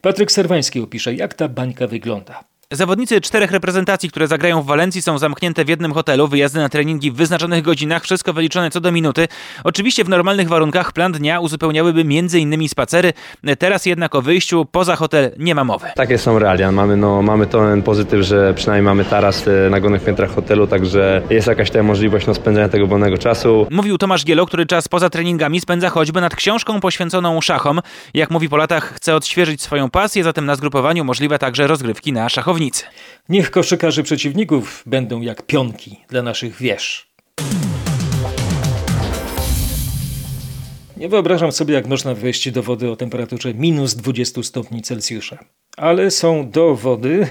Patryk 0.00 0.32
Serwański 0.32 0.80
opisze, 0.80 1.14
jak 1.14 1.34
ta 1.34 1.48
bańka 1.48 1.86
wygląda. 1.86 2.44
Zawodnicy 2.72 3.20
czterech 3.20 3.50
reprezentacji, 3.50 4.10
które 4.10 4.26
zagrają 4.26 4.62
w 4.62 4.66
Walencji 4.66 5.02
są 5.02 5.18
zamknięte 5.18 5.64
w 5.64 5.68
jednym 5.68 5.92
hotelu, 5.92 6.28
wyjazdy 6.28 6.58
na 6.58 6.68
treningi 6.68 7.10
w 7.10 7.14
wyznaczonych 7.14 7.62
godzinach, 7.62 8.02
wszystko 8.02 8.32
wyliczone 8.32 8.70
co 8.70 8.80
do 8.80 8.92
minuty. 8.92 9.28
Oczywiście 9.64 10.04
w 10.04 10.08
normalnych 10.08 10.48
warunkach 10.48 10.92
plan 10.92 11.12
dnia 11.12 11.40
uzupełniałyby 11.40 12.00
m.in. 12.00 12.68
spacery, 12.68 13.12
teraz 13.58 13.86
jednak 13.86 14.14
o 14.14 14.22
wyjściu 14.22 14.64
poza 14.72 14.96
hotel 14.96 15.30
nie 15.38 15.54
ma 15.54 15.64
mowy. 15.64 15.86
Takie 15.94 16.18
są 16.18 16.38
realia, 16.38 16.72
mamy, 16.72 16.96
no, 16.96 17.22
mamy 17.22 17.46
ten 17.46 17.82
pozytyw, 17.82 18.20
że 18.26 18.54
przynajmniej 18.54 18.84
mamy 18.84 19.04
taras 19.04 19.44
na 19.70 19.80
górnych 19.80 20.04
piętrach 20.04 20.34
hotelu, 20.34 20.66
także 20.66 21.22
jest 21.30 21.46
jakaś 21.46 21.70
ta 21.70 21.82
możliwość 21.82 22.26
no, 22.26 22.34
spędzenia 22.34 22.68
tego 22.68 22.86
wolnego 22.86 23.18
czasu. 23.18 23.66
Mówił 23.70 23.98
Tomasz 23.98 24.24
Gielo, 24.24 24.46
który 24.46 24.66
czas 24.66 24.88
poza 24.88 25.10
treningami 25.10 25.60
spędza 25.60 25.90
choćby 25.90 26.20
nad 26.20 26.36
książką 26.36 26.80
poświęconą 26.80 27.40
szachom. 27.40 27.80
Jak 28.14 28.30
mówi 28.30 28.48
po 28.48 28.56
latach, 28.56 28.94
chce 28.94 29.16
odświeżyć 29.16 29.62
swoją 29.62 29.90
pasję, 29.90 30.24
zatem 30.24 30.46
na 30.46 30.56
zgrupowaniu 30.56 31.04
możliwe 31.04 31.38
także 31.38 31.66
rozgrywki 31.66 32.12
na 32.12 32.28
szachownicy. 32.58 32.84
Niech 33.28 33.50
koszykarze 33.50 34.02
przeciwników 34.02 34.82
będą 34.86 35.20
jak 35.20 35.42
pionki 35.42 36.00
dla 36.08 36.22
naszych 36.22 36.56
wież. 36.56 37.08
Nie 40.96 41.08
wyobrażam 41.08 41.52
sobie, 41.52 41.74
jak 41.74 41.86
można 41.86 42.14
wejść 42.14 42.50
do 42.50 42.62
wody 42.62 42.90
o 42.90 42.96
temperaturze 42.96 43.54
minus 43.54 43.94
20 43.94 44.42
stopni 44.42 44.82
Celsjusza. 44.82 45.38
Ale 45.76 46.10
są 46.10 46.50
dowody, 46.50 47.28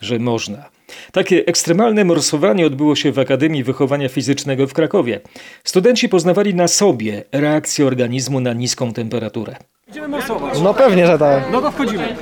że 0.00 0.18
można. 0.18 0.70
Takie 1.12 1.44
ekstremalne 1.46 2.04
morsowanie 2.04 2.66
odbyło 2.66 2.96
się 2.96 3.12
w 3.12 3.18
Akademii 3.18 3.64
Wychowania 3.64 4.08
Fizycznego 4.08 4.66
w 4.66 4.72
Krakowie. 4.72 5.20
Studenci 5.64 6.08
poznawali 6.08 6.54
na 6.54 6.68
sobie 6.68 7.24
reakcję 7.32 7.86
organizmu 7.86 8.40
na 8.40 8.52
niską 8.52 8.92
temperaturę. 8.92 9.56
Idziemy 9.88 10.08
morsować. 10.08 10.60
No 10.62 10.74
pewnie, 10.74 11.06
że 11.06 11.18
tak. 11.18 11.44
No 11.52 11.60
to 11.60 11.70
wchodzimy. 11.70 12.16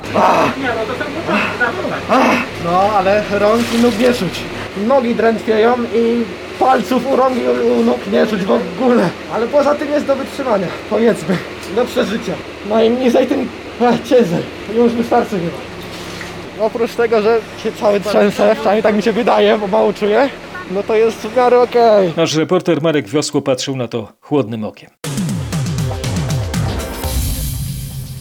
No, 2.65 2.79
ale 2.79 3.23
rąk 3.31 3.73
i 3.73 3.77
nóg 3.81 3.99
nie 3.99 4.13
czuć. 4.13 4.39
Nogi 4.87 5.15
drętwieją 5.15 5.73
i 5.95 6.23
palców 6.59 7.11
u 7.11 7.15
rąk 7.15 7.37
i 7.37 7.69
u 7.79 7.83
nóg 7.83 7.97
nie 8.11 8.27
czuć 8.27 8.43
w 8.43 8.51
ogóle. 8.51 9.09
Ale 9.33 9.47
poza 9.47 9.75
tym 9.75 9.89
jest 9.91 10.05
do 10.05 10.15
wytrzymania, 10.15 10.67
powiedzmy, 10.89 11.37
do 11.75 11.85
przeżycia. 11.85 12.33
No 12.69 12.83
i 12.83 12.89
niżej 12.89 13.27
tym 13.27 13.49
ciężej. 14.09 14.43
Już 14.75 14.91
wystarczy 14.91 15.39
chyba. 15.39 15.57
Oprócz 16.65 16.91
tego, 16.95 17.21
że 17.21 17.39
się 17.63 17.71
cały 17.71 17.99
trzęsę, 17.99 18.51
przynajmniej 18.55 18.83
tak 18.83 18.95
mi 18.95 19.03
się 19.03 19.11
wydaje, 19.11 19.57
bo 19.57 19.67
mało 19.67 19.93
czuję, 19.93 20.29
no 20.71 20.83
to 20.83 20.95
jest 20.95 21.17
w 21.17 21.37
miarę 21.37 21.59
okej. 21.61 22.13
Nasz 22.17 22.35
reporter 22.35 22.81
Marek 22.81 23.07
Wiosło 23.07 23.41
patrzył 23.41 23.75
na 23.75 23.87
to 23.87 24.07
chłodnym 24.21 24.63
okiem. 24.63 24.89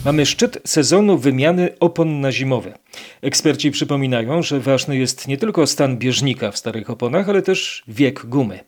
Mamy 0.07 0.27
szczyt 0.27 0.59
sezonu 0.65 1.19
wymiany 1.19 1.79
opon 1.81 2.21
na 2.21 2.33
zimowe. 2.33 2.79
Eksperci 3.23 3.71
przypominają, 3.71 4.43
że 4.43 4.61
ważny 4.61 4.97
jest 4.97 5.29
nie 5.29 5.37
tylko 5.37 5.67
stan 5.67 5.99
bieżnika 5.99 6.51
w 6.51 6.59
starych 6.59 6.91
oponach, 6.91 7.29
ale 7.29 7.43
też 7.43 7.85
wiek 7.89 8.27
gumy. 8.27 8.61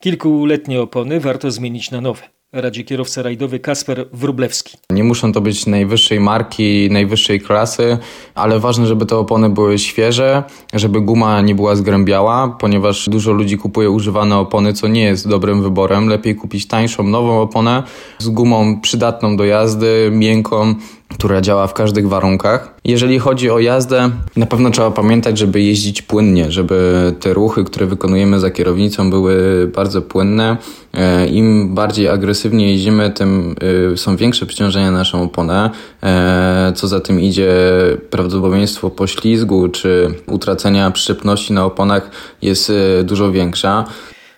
Kilkuletnie 0.00 0.80
opony 0.80 1.20
warto 1.20 1.50
zmienić 1.50 1.90
na 1.90 2.00
nowe. 2.00 2.33
Radzi 2.56 2.84
kierowca 2.84 3.22
rajdowy 3.22 3.58
Kasper 3.58 4.06
Wrublewski. 4.12 4.78
Nie 4.90 5.04
muszą 5.04 5.32
to 5.32 5.40
być 5.40 5.66
najwyższej 5.66 6.20
marki, 6.20 6.88
najwyższej 6.90 7.40
klasy, 7.40 7.98
ale 8.34 8.60
ważne, 8.60 8.86
żeby 8.86 9.06
te 9.06 9.16
opony 9.16 9.50
były 9.50 9.78
świeże, 9.78 10.42
żeby 10.72 11.00
guma 11.00 11.40
nie 11.40 11.54
była 11.54 11.76
zgrębiała, 11.76 12.56
ponieważ 12.60 13.08
dużo 13.08 13.32
ludzi 13.32 13.58
kupuje 13.58 13.90
używane 13.90 14.36
opony, 14.36 14.72
co 14.72 14.88
nie 14.88 15.02
jest 15.02 15.28
dobrym 15.28 15.62
wyborem. 15.62 16.08
Lepiej 16.08 16.36
kupić 16.36 16.66
tańszą, 16.66 17.02
nową 17.02 17.40
oponę 17.40 17.82
z 18.18 18.28
gumą 18.28 18.80
przydatną 18.80 19.36
do 19.36 19.44
jazdy, 19.44 20.10
miękką 20.12 20.74
która 21.08 21.40
działa 21.40 21.66
w 21.66 21.74
każdych 21.74 22.08
warunkach. 22.08 22.74
Jeżeli 22.84 23.18
chodzi 23.18 23.50
o 23.50 23.58
jazdę, 23.58 24.10
na 24.36 24.46
pewno 24.46 24.70
trzeba 24.70 24.90
pamiętać, 24.90 25.38
żeby 25.38 25.62
jeździć 25.62 26.02
płynnie, 26.02 26.52
żeby 26.52 27.14
te 27.20 27.34
ruchy, 27.34 27.64
które 27.64 27.86
wykonujemy 27.86 28.40
za 28.40 28.50
kierownicą 28.50 29.10
były 29.10 29.66
bardzo 29.74 30.02
płynne. 30.02 30.56
E, 30.94 31.26
Im 31.26 31.74
bardziej 31.74 32.08
agresywnie 32.08 32.70
jeździmy, 32.70 33.10
tym 33.10 33.54
y, 33.92 33.96
są 33.96 34.16
większe 34.16 34.46
przeciążenia 34.46 34.90
na 34.90 34.98
naszą 34.98 35.22
oponę. 35.22 35.70
E, 36.02 36.72
Co 36.76 36.88
za 36.88 37.00
tym 37.00 37.20
idzie, 37.20 37.52
prawdopodobieństwo 38.10 38.90
poślizgu 38.90 39.68
czy 39.68 40.14
utracenia 40.26 40.90
przyczepności 40.90 41.52
na 41.52 41.64
oponach 41.64 42.10
jest 42.42 42.72
dużo 43.04 43.32
większa. 43.32 43.84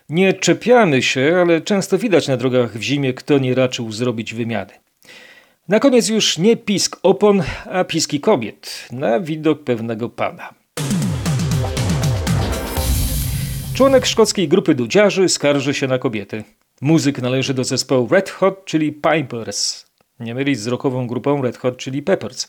Nie 0.08 0.32
czepiamy 0.34 1.02
się, 1.02 1.38
ale 1.40 1.60
często 1.60 1.98
widać 1.98 2.28
na 2.28 2.36
drogach 2.36 2.78
w 2.78 2.82
zimie, 2.82 3.14
kto 3.14 3.38
nie 3.38 3.54
raczył 3.54 3.92
zrobić 3.92 4.34
wymiany. 4.34 4.85
Na 5.68 5.80
koniec 5.80 6.08
już 6.08 6.38
nie 6.38 6.56
pisk 6.56 6.96
opon, 7.02 7.42
a 7.70 7.84
piski 7.84 8.20
kobiet 8.20 8.88
na 8.92 9.20
widok 9.20 9.64
pewnego 9.64 10.08
pana. 10.08 10.54
Członek 13.74 14.06
szkockiej 14.06 14.48
grupy 14.48 14.74
dudziarzy 14.74 15.28
skarży 15.28 15.74
się 15.74 15.86
na 15.86 15.98
kobiety. 15.98 16.44
Muzyk 16.80 17.22
należy 17.22 17.54
do 17.54 17.64
zespołu 17.64 18.08
Red 18.10 18.30
Hot, 18.30 18.64
czyli 18.64 18.92
Pipers. 18.92 19.85
Nie 20.20 20.34
mylić 20.34 20.58
z 20.60 20.66
rockową 20.66 21.06
grupą 21.06 21.42
Red 21.42 21.56
Hot, 21.56 21.76
czyli 21.76 22.02
Peppers. 22.02 22.46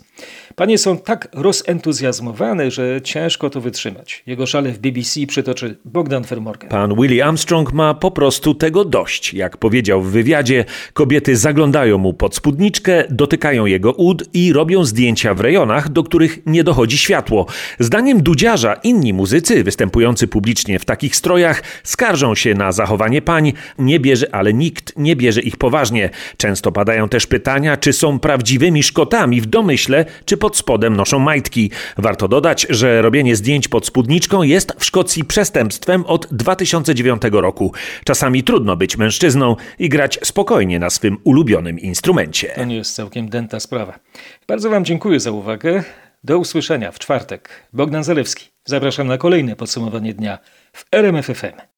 Panie 0.56 0.78
są 0.78 0.98
tak 0.98 1.28
rozentuzjazmowane, 1.34 2.72
że 2.72 3.02
ciężko 3.02 3.50
to 3.50 3.62
wytrzymać. 3.62 4.24
Jego 4.28 4.46
szale 4.46 4.72
w 4.72 4.80
BBC 4.80 5.28
przytoczy 5.28 5.78
Bogdan 5.86 6.24
Fermorgan. 6.24 6.70
Pan 6.70 6.96
Willie 6.96 7.26
Armstrong 7.26 7.74
ma 7.74 7.94
po 7.94 8.12
prostu 8.12 8.56
tego 8.56 8.86
dość. 8.86 9.34
Jak 9.34 9.58
powiedział 9.58 10.02
w 10.02 10.12
wywiadzie, 10.12 10.66
kobiety 10.94 11.38
zaglądają 11.38 11.98
mu 11.98 12.14
pod 12.14 12.36
spódniczkę, 12.36 13.04
dotykają 13.10 13.66
jego 13.66 13.94
ud 13.94 14.24
i 14.34 14.54
robią 14.54 14.84
zdjęcia 14.84 15.34
w 15.34 15.40
rejonach, 15.40 15.90
do 15.90 16.04
których 16.04 16.40
nie 16.46 16.64
dochodzi 16.64 16.98
światło. 16.98 17.46
Zdaniem 17.80 18.24
Dudziarza 18.24 18.74
inni 18.74 19.14
muzycy 19.14 19.64
występujący 19.64 20.28
publicznie 20.28 20.80
w 20.80 20.86
takich 20.86 21.16
strojach 21.16 21.64
skarżą 21.84 22.36
się 22.36 22.54
na 22.54 22.72
zachowanie 22.72 23.22
pań. 23.22 23.54
Nie 23.80 24.00
bierze, 24.00 24.36
ale 24.36 24.54
nikt 24.54 24.98
nie 24.98 25.16
bierze 25.16 25.42
ich 25.42 25.58
poważnie. 25.58 26.10
Często 26.38 26.72
padają 26.72 27.10
też 27.10 27.28
pytania, 27.58 27.78
czy 27.78 27.94
są 27.94 28.20
prawdziwymi 28.20 28.84
Szkotami 28.84 29.42
w 29.42 29.46
domyśle, 29.46 30.06
czy 30.26 30.38
pod 30.38 30.58
spodem 30.58 30.96
noszą 30.96 31.20
majtki. 31.20 31.72
Warto 31.98 32.28
dodać, 32.28 32.68
że 32.70 33.02
robienie 33.02 33.36
zdjęć 33.36 33.68
pod 33.68 33.86
spódniczką 33.86 34.44
jest 34.44 34.74
w 34.80 34.86
Szkocji 34.86 35.24
przestępstwem 35.26 36.06
od 36.06 36.28
2009 36.32 37.22
roku. 37.32 37.74
Czasami 38.04 38.44
trudno 38.44 38.76
być 38.76 38.98
mężczyzną 38.98 39.56
i 39.80 39.90
grać 39.90 40.20
spokojnie 40.24 40.80
na 40.80 40.90
swym 40.90 41.18
ulubionym 41.24 41.80
instrumencie. 41.80 42.48
To 42.56 42.66
nie 42.66 42.76
jest 42.76 42.96
całkiem 42.96 43.30
dęta 43.30 43.60
sprawa. 43.60 44.00
Bardzo 44.48 44.70
Wam 44.70 44.86
dziękuję 44.86 45.20
za 45.20 45.32
uwagę. 45.32 45.84
Do 46.24 46.38
usłyszenia 46.38 46.92
w 46.92 47.00
czwartek. 47.00 47.50
Bogdan 47.74 48.04
Zalewski. 48.04 48.46
Zapraszam 48.66 49.08
na 49.08 49.18
kolejne 49.18 49.56
podsumowanie 49.56 50.14
dnia 50.14 50.38
w 50.74 50.86
RMFFM. 50.92 51.77